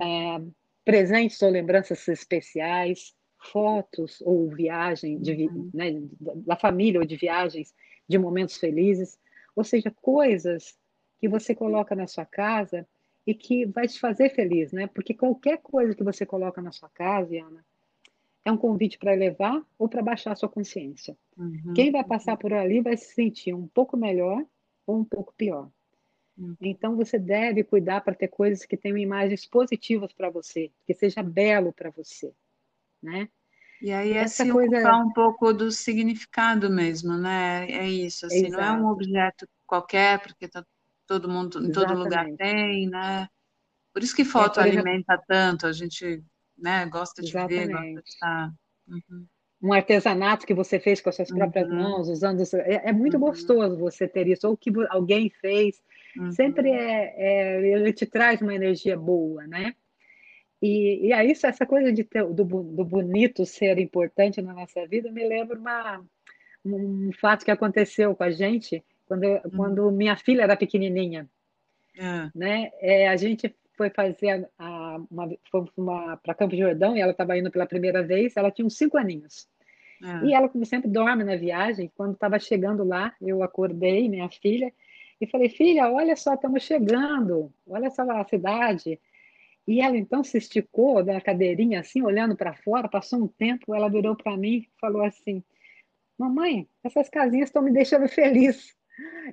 [0.00, 0.40] é,
[0.88, 5.70] presentes ou lembranças especiais, fotos ou viagem de, uhum.
[5.74, 7.74] né, da família ou de viagens
[8.08, 9.18] de momentos felizes,
[9.54, 10.78] ou seja, coisas
[11.20, 12.88] que você coloca na sua casa
[13.26, 14.86] e que vai te fazer feliz, né?
[14.86, 17.62] Porque qualquer coisa que você coloca na sua casa, Ana,
[18.42, 21.14] é um convite para elevar ou para baixar a sua consciência.
[21.36, 21.74] Uhum.
[21.74, 24.42] Quem vai passar por ali vai se sentir um pouco melhor
[24.86, 25.70] ou um pouco pior.
[26.60, 31.22] Então você deve cuidar para ter coisas que tenham imagens positivas para você, que seja
[31.22, 32.32] belo para você,
[33.02, 33.28] né?
[33.80, 34.76] E aí é Essa se coisa...
[34.76, 37.68] ocupar um pouco do significado mesmo, né?
[37.70, 38.62] É isso, assim, Exato.
[38.62, 40.64] não é um objeto qualquer, porque está
[41.06, 43.28] todo mundo, em todo lugar tem, né?
[43.92, 45.24] Por isso que é, foto é, alimenta exemplo...
[45.26, 46.22] tanto, a gente
[46.56, 47.66] né, gosta de Exatamente.
[47.66, 48.54] ver, gosta de estar.
[48.88, 49.26] Uhum.
[49.60, 51.76] Um artesanato que você fez com as suas próprias uhum.
[51.76, 52.42] mãos, usando.
[52.58, 53.20] É, é muito uhum.
[53.20, 55.82] gostoso você ter isso, ou que alguém fez.
[56.32, 56.76] Sempre uhum.
[56.76, 59.74] é, é, ele te traz uma energia boa, né?
[60.60, 65.10] E, e aí, essa coisa de ter, do, do bonito ser importante na nossa vida
[65.10, 66.04] me lembra uma,
[66.64, 69.50] um fato que aconteceu com a gente quando, uhum.
[69.56, 71.28] quando minha filha era pequenininha.
[71.96, 72.30] É.
[72.34, 72.70] Né?
[72.80, 75.28] É, a gente foi fazer a, uma,
[75.76, 78.98] uma para Campo Jordão e ela estava indo pela primeira vez, ela tinha uns cinco
[78.98, 79.48] aninhos.
[80.02, 80.26] É.
[80.26, 81.90] E ela, como sempre, dorme na viagem.
[81.96, 84.72] Quando estava chegando lá, eu acordei minha filha
[85.20, 89.00] e falei: Filha, olha só, estamos chegando, olha só a cidade.
[89.66, 92.88] E ela então se esticou da cadeirinha assim, olhando para fora.
[92.88, 95.42] Passou um tempo, ela virou para mim e falou assim:
[96.18, 98.74] Mamãe, essas casinhas estão me deixando feliz.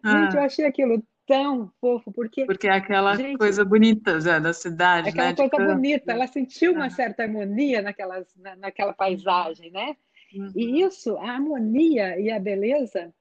[0.04, 0.24] Ah.
[0.24, 2.46] Gente, eu achei aquilo tão fofo, porque...
[2.46, 5.36] Porque é aquela gente, coisa bonita já da cidade, aquela né?
[5.36, 5.74] coisa campo.
[5.74, 6.90] bonita, ela sentiu uma ah.
[6.92, 9.96] certa harmonia naquelas, na, naquela paisagem, né?
[10.36, 10.52] Uhum.
[10.56, 13.12] E isso, a harmonia e a beleza,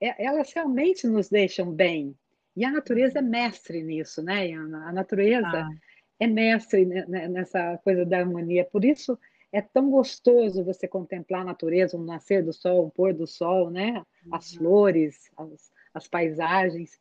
[0.00, 2.16] elas realmente nos deixam bem.
[2.56, 4.88] E a natureza é mestre nisso, né, Ana?
[4.88, 5.70] A natureza ah.
[6.18, 8.64] é mestre nessa coisa da harmonia.
[8.64, 9.18] Por isso
[9.52, 13.70] é tão gostoso você contemplar a natureza, o nascer do sol, o pôr do sol,
[13.70, 14.02] né?
[14.30, 14.58] As uhum.
[14.58, 17.00] flores, as, as paisagens.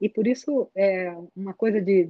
[0.00, 2.08] E por isso, é, uma coisa de,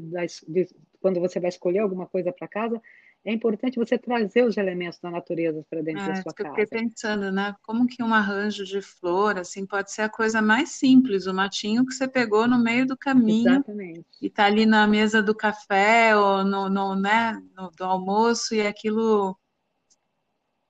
[0.48, 0.68] de,
[1.00, 2.82] quando você vai escolher alguma coisa para casa,
[3.26, 6.48] é importante você trazer os elementos da natureza para dentro é, da sua casa.
[6.48, 7.56] Eu fiquei pensando, né?
[7.62, 11.84] Como que um arranjo de flor, assim, pode ser a coisa mais simples, o matinho
[11.84, 14.06] que você pegou no meio do caminho Exatamente.
[14.22, 18.64] e está ali na mesa do café ou no, no né, no, do almoço e
[18.64, 19.36] aquilo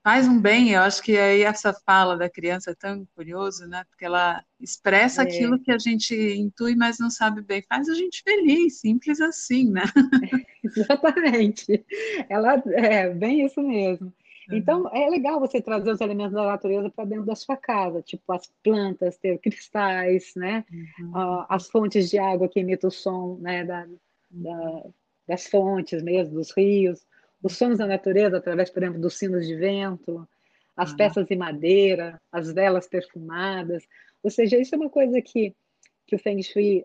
[0.07, 0.71] faz um bem.
[0.71, 3.83] Eu acho que aí essa fala da criança é tão curioso, né?
[3.91, 5.25] Porque ela expressa é.
[5.25, 7.61] aquilo que a gente intui, mas não sabe bem.
[7.69, 9.83] Faz a gente feliz, simples assim, né?
[10.63, 11.85] Exatamente.
[12.29, 14.07] Ela é bem isso mesmo.
[14.49, 14.57] Uhum.
[14.57, 18.33] Então, é legal você trazer os elementos da natureza para dentro da sua casa, tipo
[18.33, 20.65] as plantas, ter cristais, né?
[21.01, 21.11] Uhum.
[21.11, 23.65] Uh, as fontes de água que emitem o som, né?
[23.65, 23.85] Da,
[24.31, 24.83] da,
[25.27, 27.05] das fontes mesmo, dos rios
[27.47, 30.29] os sons da natureza através, por exemplo, dos sinos de vento,
[30.77, 30.97] as uhum.
[30.97, 33.87] peças de madeira, as velas perfumadas.
[34.23, 35.55] Ou seja, isso é uma coisa que,
[36.07, 36.85] que o Feng Shui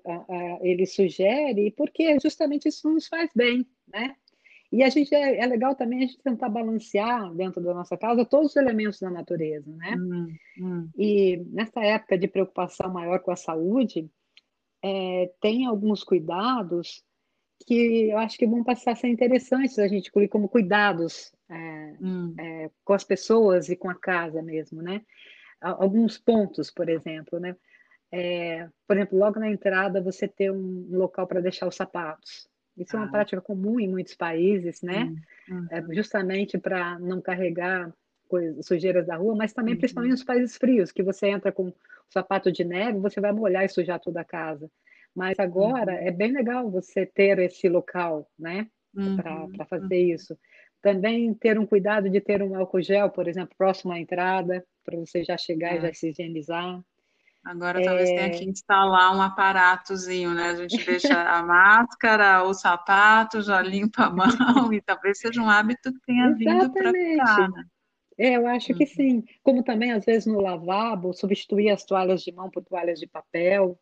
[0.62, 4.16] ele sugere, porque justamente isso nos faz bem, né?
[4.72, 8.24] E a gente é, é, legal também a gente tentar balancear dentro da nossa casa
[8.24, 9.96] todos os elementos da natureza, né?
[9.96, 10.36] Uhum.
[10.60, 10.90] Uhum.
[10.98, 14.10] E nessa época de preocupação maior com a saúde,
[14.82, 17.04] é, tem alguns cuidados
[17.66, 21.96] que eu acho que vão passar a ser interessantes a gente incluir como cuidados é,
[22.00, 25.02] Hum, é, com as pessoas e com a casa mesmo, né?
[25.62, 27.56] Alguns pontos, por exemplo, né?
[28.12, 32.50] É, por exemplo, logo na entrada você ter um um local para deixar os sapatos.
[32.78, 33.12] Isso é uma tá.
[33.12, 35.12] prática comum em muitos países, né?
[35.12, 37.94] Hum, hum, É, justamente para não carregar
[38.28, 41.70] coisas, sujeiras da rua, mas também principalmente uhum, nos países frios, que você entra com
[41.70, 41.76] o
[42.10, 44.70] sapato de neve, você vai molhar e sujar toda a casa.
[45.16, 48.68] Mas agora uhum, é bem legal você ter esse local, né?
[49.16, 50.14] Para uhum, para fazer uhum.
[50.14, 50.38] isso.
[50.82, 54.98] Também ter um cuidado de ter um álcool gel, por exemplo, próximo à entrada, para
[54.98, 55.82] você já chegar e É.
[55.82, 56.82] já se higienizar.
[57.44, 60.50] Agora talvez tenha que instalar um aparatozinho, né?
[60.50, 65.50] A gente deixa a máscara, o sapato, já limpa a mão, e talvez seja um
[65.50, 67.52] hábito que tenha vindo para ficar, Exatamente.
[67.52, 67.64] né?
[68.18, 68.88] É, eu acho que Uhum.
[68.88, 69.24] sim.
[69.44, 73.80] Como também, às vezes, no lavabo, substituir as toalhas de mão por toalhas de papel.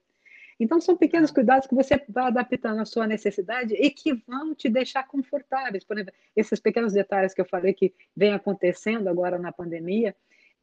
[0.60, 1.36] Então, são pequenos Tá.
[1.36, 5.84] cuidados que você vai adaptando à sua necessidade e que vão te deixar confortáveis.
[5.86, 10.14] Por exemplo, esses pequenos detalhes que eu falei que vem acontecendo agora na pandemia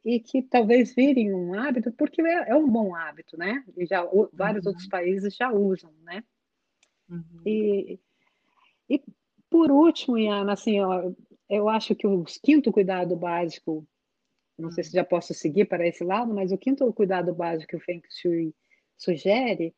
[0.05, 3.63] e que talvez virem um hábito, porque é, é um bom hábito, né?
[3.75, 4.91] E já o- vários outros Uhum.
[4.91, 6.23] países já usam, né?
[7.09, 7.23] Uhum.
[7.45, 7.99] E,
[8.89, 9.01] e
[9.49, 11.11] por último, Iana, assim, ó,
[11.49, 13.85] eu acho que o quinto cuidado básico,
[14.57, 14.85] não sei Hum.
[14.85, 18.01] se já posso seguir para esse lado, mas o quinto cuidado básico que o Feng
[18.09, 18.53] Shui
[18.97, 19.73] sugere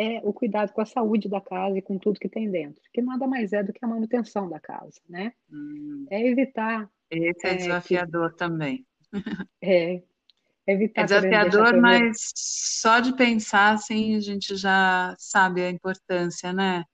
[0.00, 3.02] é o cuidado com a saúde da casa e com tudo que tem dentro, que
[3.02, 5.34] nada mais é do que a manutenção da casa, né?
[5.52, 6.06] Hum.
[6.08, 8.86] É evitar Esse é é, que desafiador também.
[9.60, 10.02] é,
[10.66, 16.50] É evitar, a desafiador, mas só de pensar assim a gente já sabe a importância,
[16.50, 16.86] né?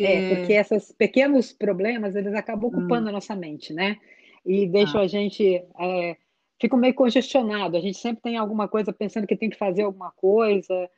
[0.00, 3.98] É, porque Porque esses pequenos problemas, eles acabam hum, ocupando a nossa mente, né?
[4.44, 6.16] E deixam a gente, é,
[6.60, 10.10] fica meio congestionado, a gente sempre tem alguma coisa pensando que tem que fazer alguma
[10.10, 10.90] coisa,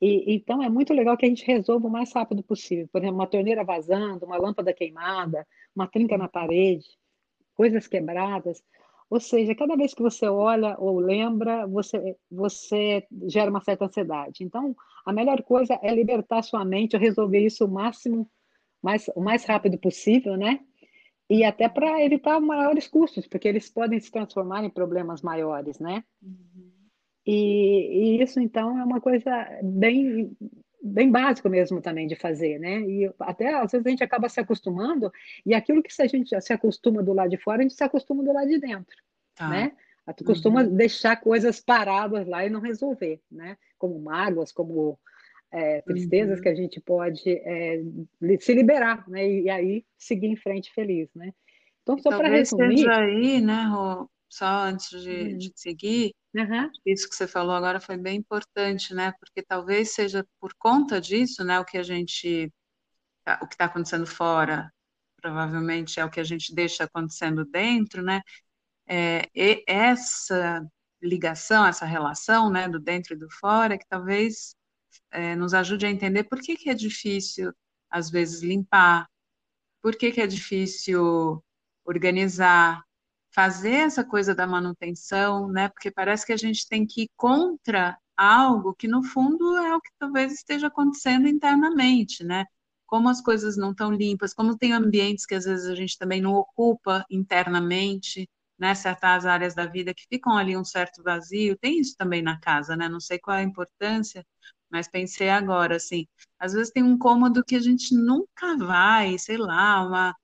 [0.00, 2.88] e então é muito legal que a gente resolva o mais rápido possível.
[2.92, 6.86] Por exemplo, uma torneira vazando, uma lâmpada queimada, uma trinca na parede,
[7.54, 8.62] coisas quebradas.
[9.10, 14.44] Ou seja, cada vez que você olha ou lembra, você, você gera uma certa ansiedade.
[14.44, 18.30] Então, a melhor coisa é libertar sua mente, resolver isso o máximo,
[18.82, 20.60] mais, o mais rápido possível, né?
[21.28, 26.04] E até para evitar maiores custos, porque eles podem se transformar em problemas maiores, né?
[26.22, 26.77] Uhum.
[27.30, 29.30] E, e isso, então, é uma coisa
[29.62, 30.34] bem,
[30.82, 32.80] bem básica mesmo também de fazer, né?
[32.80, 35.12] E até, às vezes, a gente acaba se acostumando,
[35.44, 38.24] e aquilo que a gente se acostuma do lado de fora, a gente se acostuma
[38.24, 38.96] do lado de dentro,
[39.34, 39.50] Tá.
[39.50, 39.76] né?
[40.06, 40.74] A gente costuma Uhum.
[40.74, 43.58] deixar coisas paradas lá e não resolver, né?
[43.76, 44.98] Como mágoas, como
[45.52, 46.54] é, tristezas que Uhum.
[46.54, 47.82] a gente pode é,
[48.40, 49.28] se liberar, né?
[49.28, 51.34] E aí seguir em frente feliz, né?
[51.82, 55.52] Então, E só para talvez seja resumir, aí, né, Rô, só antes de, de hum,
[55.54, 56.14] seguir,
[56.84, 59.12] que isso que você falou agora foi bem importante, né?
[59.18, 62.52] Porque talvez seja por conta disso, né, o que a gente,
[63.42, 64.72] o que está acontecendo fora,
[65.20, 68.20] provavelmente é o que a gente deixa acontecendo dentro, né?
[68.86, 70.66] É, e essa
[71.02, 74.54] ligação, essa relação, né, do dentro e do fora, que talvez
[75.10, 77.52] é, nos ajude a entender por que que é difícil,
[77.90, 79.08] às vezes, limpar,
[79.82, 81.42] por que que é difícil
[81.84, 82.82] organizar,
[83.38, 85.68] fazer essa coisa da manutenção, né?
[85.68, 89.80] Porque parece que a gente tem que ir contra algo que, no fundo, é o
[89.80, 92.46] que talvez esteja acontecendo internamente, né?
[92.84, 96.20] Como as coisas não estão limpas, como tem ambientes que às vezes a gente também
[96.20, 98.74] não ocupa internamente, né?
[98.74, 101.56] Certas áreas da vida que ficam ali um certo vazio.
[101.56, 102.88] Tem isso também na casa, né?
[102.88, 104.26] Não sei qual é a importância,
[104.68, 106.08] mas pensei agora, assim,
[106.40, 110.16] às vezes tem um cômodo que a gente nunca vai, sei lá, uma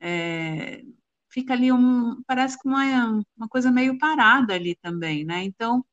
[0.00, 0.82] é,
[1.30, 5.42] fica ali um, parece que uma, uma coisa meio parada ali também, né?
[5.44, 5.84] Então,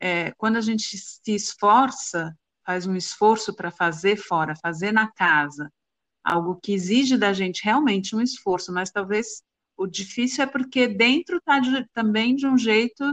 [0.00, 5.70] é, quando a gente se esforça, faz um esforço para fazer fora, fazer na casa,
[6.22, 9.42] algo que exige da gente realmente um esforço, mas talvez
[9.76, 13.04] o difícil é porque dentro está de, também de um jeito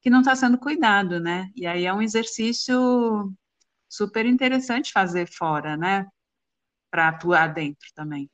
[0.00, 1.50] que não está sendo cuidado, né?
[1.54, 3.32] E aí é um exercício
[3.88, 6.06] super interessante fazer fora, né?
[6.90, 8.30] Para atuar dentro também.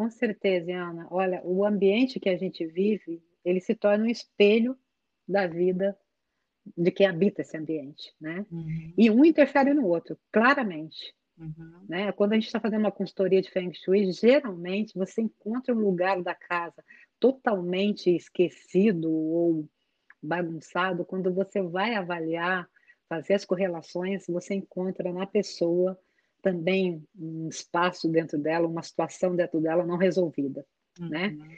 [0.00, 1.06] Com certeza, Ana.
[1.10, 4.74] Olha, o ambiente que a gente vive, ele se torna um espelho
[5.28, 5.94] da vida
[6.74, 8.46] de quem habita esse ambiente, né?
[8.50, 11.14] Uhum, E um interfere no outro, claramente.
[11.36, 12.12] uhum, Né?
[12.12, 16.22] Quando a gente está fazendo uma consultoria de Feng Shui, geralmente você encontra um lugar
[16.22, 16.82] da casa
[17.18, 19.68] totalmente esquecido ou
[20.22, 22.66] bagunçado, quando você vai avaliar,
[23.06, 25.98] fazer as correlações, você encontra na pessoa
[26.40, 30.66] também um espaço dentro dela, uma situação dentro dela não resolvida,
[30.98, 31.28] né?
[31.28, 31.48] uhum.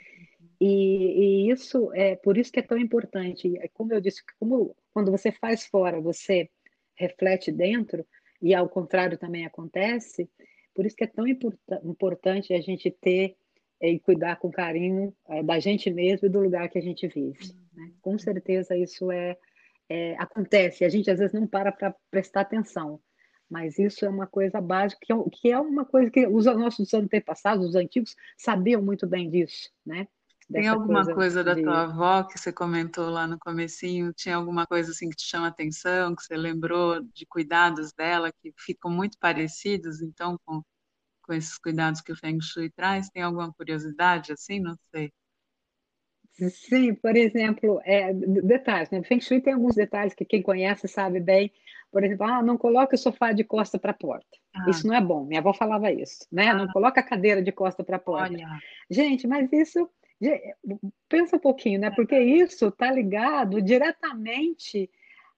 [0.61, 3.51] E, e isso é por isso que é tão importante.
[3.73, 6.49] Como eu disse, como quando você faz fora, você
[6.95, 8.05] reflete dentro,
[8.41, 10.29] e ao contrário também acontece,
[10.75, 13.35] Por isso que é tão importante a gente ter
[13.79, 17.07] é, e cuidar com carinho é, da gente mesmo e do lugar que a gente
[17.07, 17.53] vive.
[17.73, 17.91] Né?
[18.01, 19.37] Com certeza isso é,
[19.89, 20.83] é, acontece.
[20.83, 22.99] A gente às vezes não para para prestar atenção,
[23.53, 26.91] mas isso é uma coisa básica que é, que é uma coisa que os nossos
[26.91, 30.07] antepassados, os antigos, sabiam muito bem disso, né?
[30.51, 31.61] Tem alguma coisa, coisa da de...
[31.61, 34.11] tua avó que você comentou lá no comecinho?
[34.11, 38.51] Tinha alguma coisa assim que te chama atenção, que você lembrou de cuidados dela que
[38.57, 40.63] ficam muito parecidos, então, com
[41.23, 43.09] com esses cuidados que o Feng Shui traz?
[43.09, 44.59] Tem alguma curiosidade assim?
[44.59, 45.11] Não sei.
[46.49, 49.03] Sim, por exemplo, é, detalhes, né?
[49.03, 51.51] Feng Shui tem alguns detalhes que quem conhece sabe bem.
[51.93, 54.25] Por exemplo, ah, não coloque o sofá de costa para a porta.
[54.53, 54.67] Ah.
[54.67, 55.23] Isso não é bom.
[55.23, 56.47] Minha avó falava isso, né?
[56.47, 56.55] Ah.
[56.55, 58.33] Não coloca a cadeira de costa para a porta.
[58.33, 58.47] Olha.
[58.89, 59.87] Gente, mas isso
[61.07, 61.91] pensa um pouquinho, né?
[61.91, 64.89] Porque isso está ligado diretamente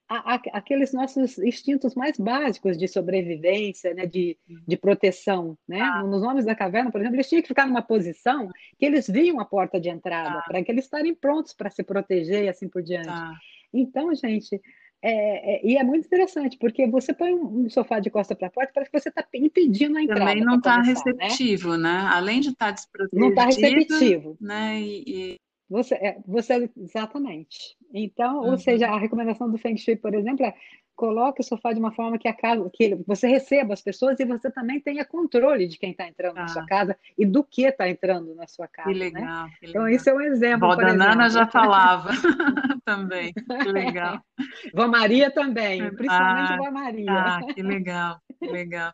[0.08, 5.58] a, a, aqueles nossos instintos mais básicos de sobrevivência, né, de, de proteção.
[5.68, 5.82] Né?
[5.82, 6.04] Ah.
[6.04, 8.50] Nos Homens da Caverna, por exemplo, eles tinham que ficar numa posição
[8.80, 10.44] que eles viam a porta de entrada, ah.
[10.48, 13.10] para que eles estarem prontos para se proteger e assim por diante.
[13.10, 13.34] Ah.
[13.74, 14.62] Então, gente,
[15.08, 18.50] é, é, e é muito interessante, porque você põe um, sofá de costa para a
[18.50, 20.22] porta, parece que você está impedindo a entrada.
[20.22, 21.94] Também não está receptivo, né?
[21.94, 22.10] né?
[22.12, 23.22] Além de estar tá desprotegido.
[23.22, 24.36] Não está receptivo.
[24.42, 24.82] Né?
[24.82, 25.40] E, e
[25.70, 27.78] você, é, você exatamente.
[27.98, 28.52] Então, uhum.
[28.52, 30.54] ou seja, a recomendação do Feng Shui, por exemplo, é
[30.96, 34.26] coloque o sofá de uma forma que a casa, que você receba as pessoas e
[34.26, 36.42] você também tenha controle de quem está entrando ah.
[36.42, 36.66] na sua ah.
[36.66, 38.90] casa e do que está entrando na sua casa.
[38.90, 39.46] Que legal.
[39.46, 39.52] Né?
[39.60, 39.88] Que legal.
[39.88, 40.76] Então, isso é um exemplo.
[40.76, 42.10] Da Nana já falava
[42.86, 43.34] também.
[43.34, 44.22] Que legal.
[44.74, 47.12] Vó Maria também, principalmente ah, Vó Maria.
[47.12, 48.94] Ah, que legal, que legal.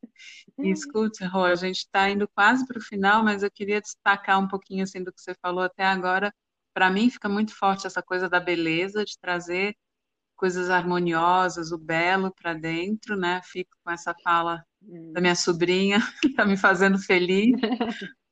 [0.59, 4.39] E escute, Rô, a gente está indo quase para o final, mas eu queria destacar
[4.39, 6.33] um pouquinho assim do que você falou até agora
[6.73, 9.75] para mim fica muito forte essa coisa da beleza, de trazer
[10.35, 13.41] coisas harmoniosas, o belo para dentro, né?
[13.43, 14.65] Fico com essa fala
[15.13, 17.59] da minha sobrinha, que está me fazendo feliz,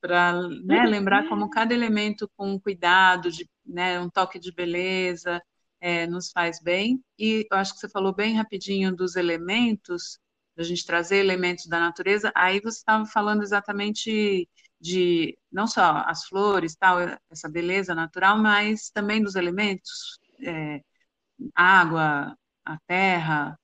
[0.00, 0.32] para
[0.64, 5.40] né, lembrar como cada elemento com cuidado, de, né, um toque de beleza,
[5.80, 7.00] é, nos faz bem.
[7.18, 10.18] E eu acho que você falou bem rapidinho dos elementos,
[10.56, 12.32] da gente trazer elementos da natureza.
[12.34, 14.48] Aí você estava falando exatamente
[14.80, 16.98] de não só as flores, tal,
[17.30, 20.80] essa beleza natural, mas também dos elementos, é,
[21.54, 23.58] água, a terra,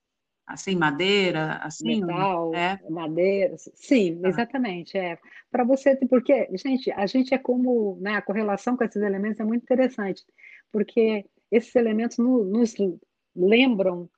[0.45, 2.79] assim, madeira, assim, metal, é?
[2.89, 4.27] madeira, sim, ah.
[4.27, 5.17] exatamente, é.
[5.49, 9.43] Para você, porque, gente, a gente é como, né, a correlação com esses elementos é
[9.43, 10.23] muito interessante,
[10.71, 12.75] porque esses elementos nos
[13.35, 14.09] lembram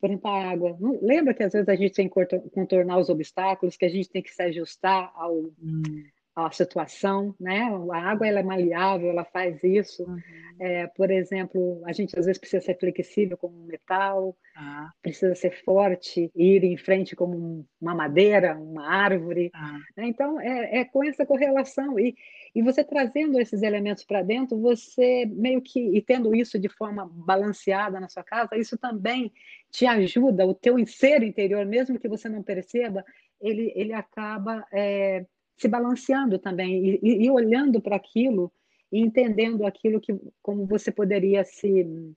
[0.00, 0.76] por exemplo, a água.
[0.78, 4.08] Não, lembra que às vezes a gente tem que contornar os obstáculos, que a gente
[4.08, 6.04] tem que se ajustar ao, hum
[6.46, 7.68] a situação, né?
[7.92, 10.04] A água ela é maleável, ela faz isso.
[10.04, 10.18] Uhum.
[10.60, 14.90] É, por exemplo, a gente às vezes precisa ser flexível como um metal, ah.
[15.02, 19.50] precisa ser forte e ir em frente como uma madeira, uma árvore.
[19.54, 19.78] Ah.
[19.96, 20.06] Né?
[20.06, 22.16] Então é, é, com essa correlação e,
[22.54, 27.08] e você trazendo esses elementos para dentro, você meio que e tendo isso de forma
[27.12, 29.32] balanceada na sua casa, isso também
[29.70, 33.04] te ajuda o teu ser interior, mesmo que você não perceba,
[33.40, 35.24] ele ele acaba é,
[35.58, 38.52] se balanceando também e, e olhando para aquilo
[38.90, 42.14] e entendendo aquilo que como você poderia se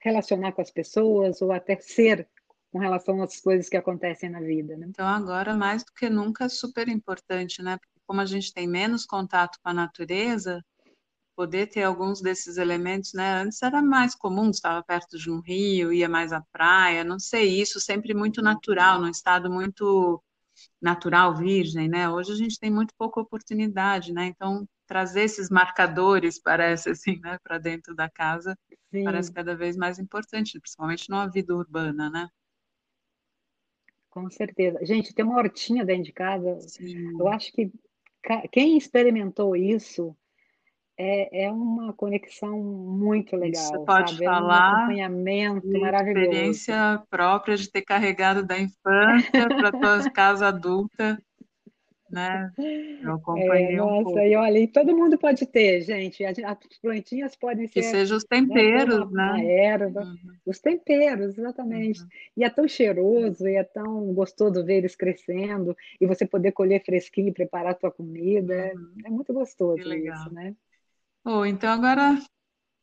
[0.00, 2.28] relacionar com as pessoas ou até ser
[2.70, 4.76] com relação às coisas que acontecem na vida.
[4.76, 4.86] Né?
[4.88, 7.78] Então agora mais do que nunca é super importante, né?
[7.78, 10.62] Porque como a gente tem menos contato com a natureza,
[11.34, 13.42] poder ter alguns desses elementos, né?
[13.42, 17.60] Antes era mais comum, estava perto de um rio, ia mais à praia, não sei,
[17.60, 20.22] isso sempre muito natural, num estado muito
[20.80, 22.08] natural, virgem, né?
[22.08, 24.26] Hoje a gente tem muito pouca oportunidade, né?
[24.26, 28.56] Então, trazer esses marcadores, parece assim, né, para dentro da casa,
[28.90, 29.04] Sim.
[29.04, 32.28] parece cada vez mais importante, principalmente numa vida urbana, né?
[34.10, 34.78] Com certeza.
[34.84, 36.60] Gente, tem uma hortinha dentro de casa.
[36.60, 37.18] Sim.
[37.18, 37.72] Eu acho que
[38.52, 40.16] quem experimentou isso
[40.96, 43.62] é, é uma conexão muito legal.
[43.62, 44.24] Você pode sabe?
[44.24, 44.56] falar.
[44.56, 46.26] É um acompanhamento maravilhoso.
[46.26, 51.18] Experiência própria de ter carregado da infância para a tua casa adulta.
[52.10, 52.52] Né?
[53.02, 54.18] Eu acompanhei é, um nossa, pouco.
[54.20, 56.24] e olha, e todo mundo pode ter, gente.
[56.24, 56.36] As
[56.80, 57.72] plantinhas podem ser.
[57.72, 59.32] Que sejam os temperos, né?
[59.32, 59.64] né?
[59.64, 60.16] Erva, uhum.
[60.46, 62.00] Os temperos, exatamente.
[62.00, 62.08] Uhum.
[62.36, 66.84] E é tão cheiroso, e é tão gostoso ver eles crescendo, e você poder colher
[66.84, 68.54] fresquinho e preparar a tua comida.
[68.54, 68.92] É, uhum.
[69.04, 70.54] É, é muito gostoso isso, né?
[71.24, 72.18] Oh, então agora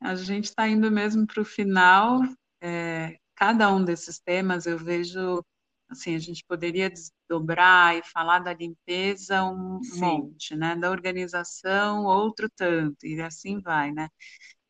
[0.02, 2.22] a gente está indo mesmo para o final.
[2.62, 5.44] É, cada um desses temas eu vejo,
[5.90, 10.36] assim, a gente poderia desdobrar e falar da limpeza um Sim.
[10.36, 10.76] monte, né?
[10.76, 14.10] Da organização outro tanto, e assim vai, né?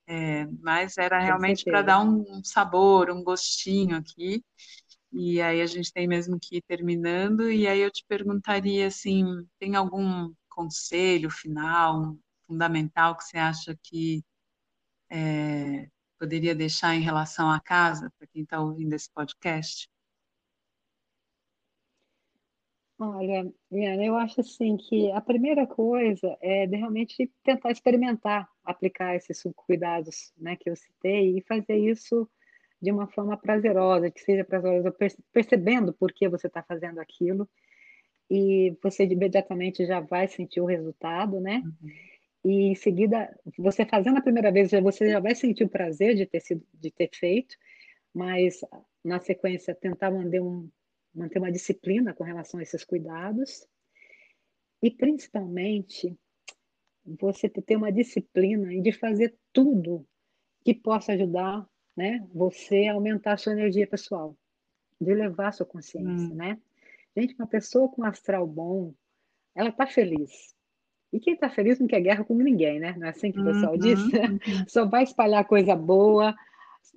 [0.07, 4.43] É, mas era realmente para dar um sabor, um gostinho aqui.
[5.13, 9.25] E aí a gente tem mesmo que ir terminando, e aí eu te perguntaria assim,
[9.59, 12.17] tem algum conselho final,
[12.51, 14.21] fundamental que você acha que
[15.09, 15.87] é,
[16.19, 19.89] poderia deixar em relação à casa, para quem está ouvindo esse podcast?
[22.99, 29.15] Olha, Liana, eu acho assim que a primeira coisa é de realmente tentar experimentar aplicar
[29.15, 32.29] esses cuidados, né, que eu citei e fazer isso
[32.81, 34.93] de uma forma prazerosa, que seja prazerosa,
[35.31, 37.49] percebendo por que você está fazendo aquilo,
[38.29, 41.61] e você imediatamente já vai sentir o resultado, né?
[41.65, 41.89] Uhum.
[42.43, 46.25] E em seguida, você fazendo a primeira vez, você já vai sentir o prazer de
[46.25, 47.55] ter sido, de ter feito,
[48.13, 48.61] mas
[49.03, 50.69] na sequência tentar manter, um,
[51.13, 53.67] manter uma disciplina com relação a esses cuidados
[54.81, 56.17] e principalmente
[57.05, 60.05] você ter uma disciplina de fazer tudo
[60.63, 62.25] que possa ajudar né?
[62.33, 64.35] Você aumentar a sua energia pessoal,
[64.99, 66.35] de levar a sua consciência, hum.
[66.35, 66.59] né?
[67.15, 68.93] Gente, uma pessoa com astral bom,
[69.53, 70.55] ela está feliz.
[71.11, 72.95] E quem está feliz não quer guerra com ninguém, né?
[72.97, 73.99] Não é assim que o pessoal uhum, diz?
[74.11, 74.65] Uhum.
[74.67, 76.33] Só vai espalhar coisa boa,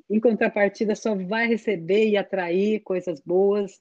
[0.08, 3.78] em contrapartida, só vai receber e atrair coisas boas,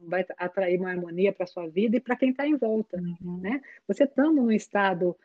[0.00, 3.40] vai atrair uma harmonia para a sua vida e para quem está em volta, uhum.
[3.40, 3.60] né?
[3.86, 5.16] Você estando num estado,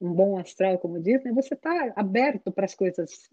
[0.00, 1.32] um bom astral, como diz, né?
[1.32, 3.30] você está aberto para as coisas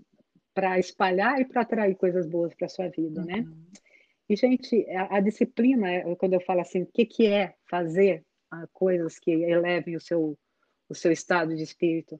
[0.54, 3.40] para espalhar e para atrair coisas boas para a sua vida, né?
[3.40, 3.66] uhum.
[4.30, 8.68] E, gente, a, a, disciplina, quando eu falo assim, o que, que é fazer ah,
[8.72, 10.38] coisas que elevem o seu,
[10.90, 12.20] o seu estado de espírito?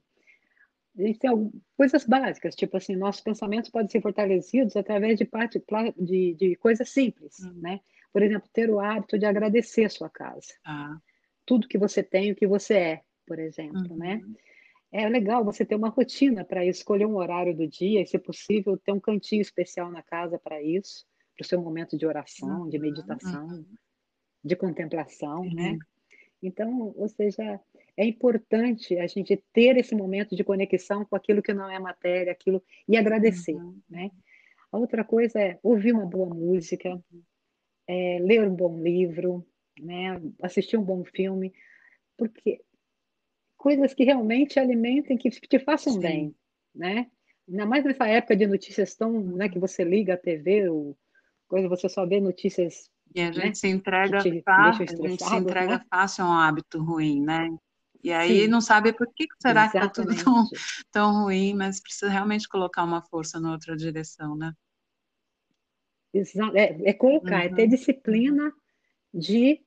[0.98, 1.30] A gente tem
[1.76, 5.62] coisas básicas, tipo assim, nossos pensamentos podem ser fortalecidos através de, parte,
[5.96, 7.60] de, de coisas simples, uhum.
[7.60, 7.80] né?
[8.12, 10.52] Por exemplo, ter o hábito de agradecer a sua casa.
[10.64, 10.98] Ah.
[11.46, 14.16] Tudo que você tem, o que você é, por exemplo, né?
[14.16, 14.30] uhum.
[14.30, 14.34] né?
[14.92, 18.76] é legal você ter uma rotina para escolher um horário do dia e, se possível,
[18.76, 21.06] ter um cantinho especial na casa para isso,
[21.36, 23.64] para o seu momento de oração, de meditação, uhum.
[24.42, 25.54] de contemplação, uhum.
[25.54, 25.78] né?
[26.42, 27.60] Então, ou seja,
[28.00, 32.32] é importante a gente ter esse momento de conexão com aquilo que não é matéria,
[32.32, 33.78] aquilo e agradecer, uhum.
[33.90, 34.10] né?
[34.72, 36.98] A outra coisa é ouvir uma boa música,
[37.86, 39.46] é, ler um bom livro,
[39.78, 40.18] né?
[40.40, 41.52] Assistir um bom filme,
[42.16, 42.62] porque
[43.54, 46.00] coisas que realmente alimentem, que te façam Sim.
[46.00, 46.34] bem,
[46.74, 47.06] né?
[47.46, 50.96] Ainda mais nessa época de notícias tão, né, que você liga a TV, ou
[51.46, 52.90] coisa, você só vê notícias.
[53.14, 55.84] E a né, gente né, se entrega fácil, a gente se entrega né?
[55.90, 57.50] fácil a um hábito ruim, né?
[58.02, 58.48] E aí Sim.
[58.48, 59.92] não sabe por que será Exatamente.
[59.92, 60.44] que está tudo tão,
[60.90, 64.54] tão ruim, mas precisa realmente colocar uma força na outra direção, né?
[66.54, 67.52] É, é colocar, uhum.
[67.52, 67.68] é ter uhum.
[67.68, 68.52] disciplina
[69.12, 69.60] de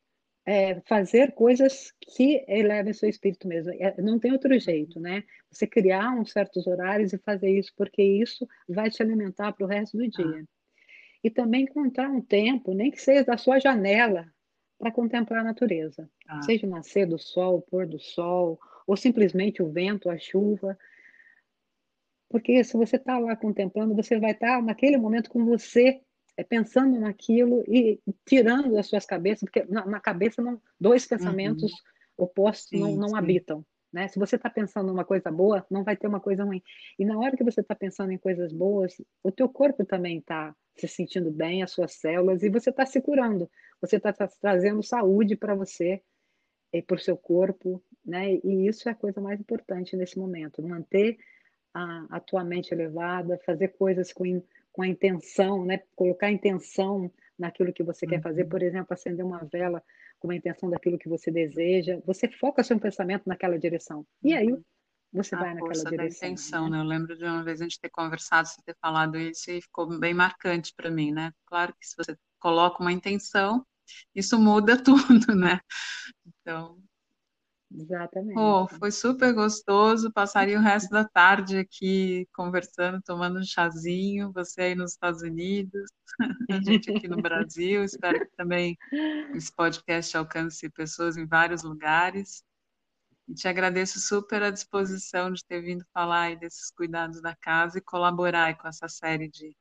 [0.46, 3.72] é, fazer coisas que elevem seu espírito mesmo.
[3.74, 5.24] É, não tem outro jeito, né?
[5.50, 9.70] Você criar uns certos horários e fazer isso, porque isso vai te alimentar para o
[9.70, 10.42] resto do dia.
[10.42, 10.48] Ah.
[11.24, 14.28] E também encontrar um tempo, nem que seja da sua janela,
[14.84, 16.10] para contemplar a natureza.
[16.28, 16.42] Ah.
[16.42, 20.78] Seja o nascer do sol, o pôr do sol, ou simplesmente o vento, a chuva.
[22.30, 26.02] Porque se você está lá contemplando, você vai estar tá naquele momento com você
[26.36, 31.72] é pensando naquilo e tirando das suas cabeças, porque na, na cabeça não, dois pensamentos
[31.72, 32.26] uhum.
[32.26, 33.16] opostos sim, não, não sim.
[33.16, 33.66] habitam.
[33.94, 34.08] Né?
[34.08, 36.62] Se você está pensando uma coisa boa, não vai ter uma coisa ruim.
[36.98, 40.54] E na hora que você está pensando em coisas boas, o teu corpo também está
[40.76, 43.48] se sentindo bem, as suas células, e você está se curando.
[43.86, 46.02] Você está trazendo saúde para você
[46.72, 48.36] e para o seu corpo, né?
[48.36, 50.64] E isso é a coisa mais importante nesse momento.
[50.64, 51.18] Manter
[51.74, 54.42] a, a tua mente elevada, fazer coisas com
[54.74, 55.82] com a intenção, né?
[55.96, 58.10] colocar a intenção naquilo que você uhum.
[58.10, 58.50] quer fazer, uhum.
[58.50, 59.82] por exemplo, acender uma vela
[60.20, 64.06] com a intenção daquilo que você deseja, você foca seu pensamento naquela direção.
[64.24, 64.64] E aí uhum.
[65.12, 65.98] você a vai naquela direção.
[65.98, 66.78] Da intenção, né?
[66.78, 66.84] né?
[66.84, 70.00] Eu lembro de uma vez a gente ter conversado, você ter falado isso e ficou
[70.00, 71.32] bem marcante para mim, né?
[71.46, 73.64] Claro que se você coloca uma intenção,
[74.16, 75.60] isso muda tudo, né?
[76.26, 76.82] Então,
[77.76, 78.38] Exatamente.
[78.38, 80.12] Oh, foi super gostoso.
[80.12, 84.32] Passaria o resto da tarde aqui conversando, tomando um chazinho.
[84.34, 85.90] Você aí nos Estados Unidos,
[86.52, 87.84] a gente aqui no Brasil.
[87.84, 88.78] Espero que também
[89.34, 92.44] esse podcast alcance pessoas em vários lugares.
[93.28, 97.80] E te agradeço super a disposição de ter vindo falar aí desses cuidados da casa
[97.80, 99.56] e colaborar com essa série de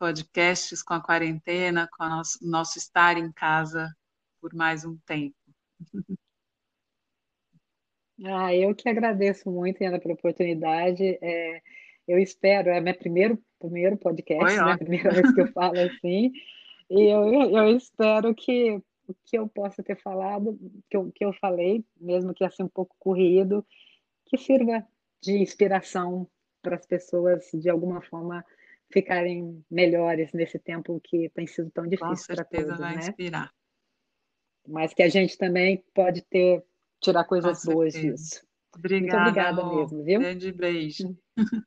[0.00, 3.94] podcasts, com a quarentena, com o nosso, nosso estar em casa
[4.40, 5.36] por mais um tempo.
[8.22, 11.18] Ah, eu que agradeço muito, Ana, pela oportunidade.
[11.22, 11.62] É,
[12.06, 14.76] eu espero, é meu primeiro, primeiro podcast, né?
[14.76, 16.30] Primeira vez que eu falo assim.
[16.90, 18.72] E eu, eu espero que
[19.08, 20.58] o que eu possa ter falado,
[20.90, 23.66] que eu, que eu falei, mesmo que assim um pouco corrido,
[24.26, 24.86] que sirva
[25.22, 26.28] de inspiração
[26.60, 28.44] para as pessoas de alguma forma
[28.92, 33.00] ficarem melhores nesse tempo que tem sido tão difícil para todos, vai né?
[33.00, 33.52] inspirar.
[34.66, 36.64] Mas que a gente também pode ter
[37.00, 38.46] tirar coisas boas disso.
[38.76, 39.76] Obrigada, Muito obrigada amor.
[39.76, 40.20] mesmo, viu?
[40.20, 41.16] Grande beijo.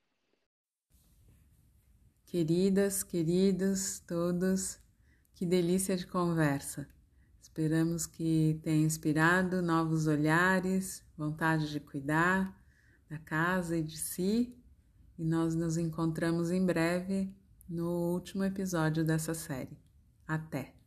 [2.26, 4.80] Queridas, queridos, todos,
[5.36, 6.90] que delícia de conversa.
[7.40, 12.60] Esperamos que tenha inspirado novos olhares, vontade de cuidar
[13.08, 14.58] da casa e de si.
[15.18, 17.34] E nós nos encontramos em breve
[17.70, 19.78] no último episódio dessa série.
[20.28, 20.83] Até!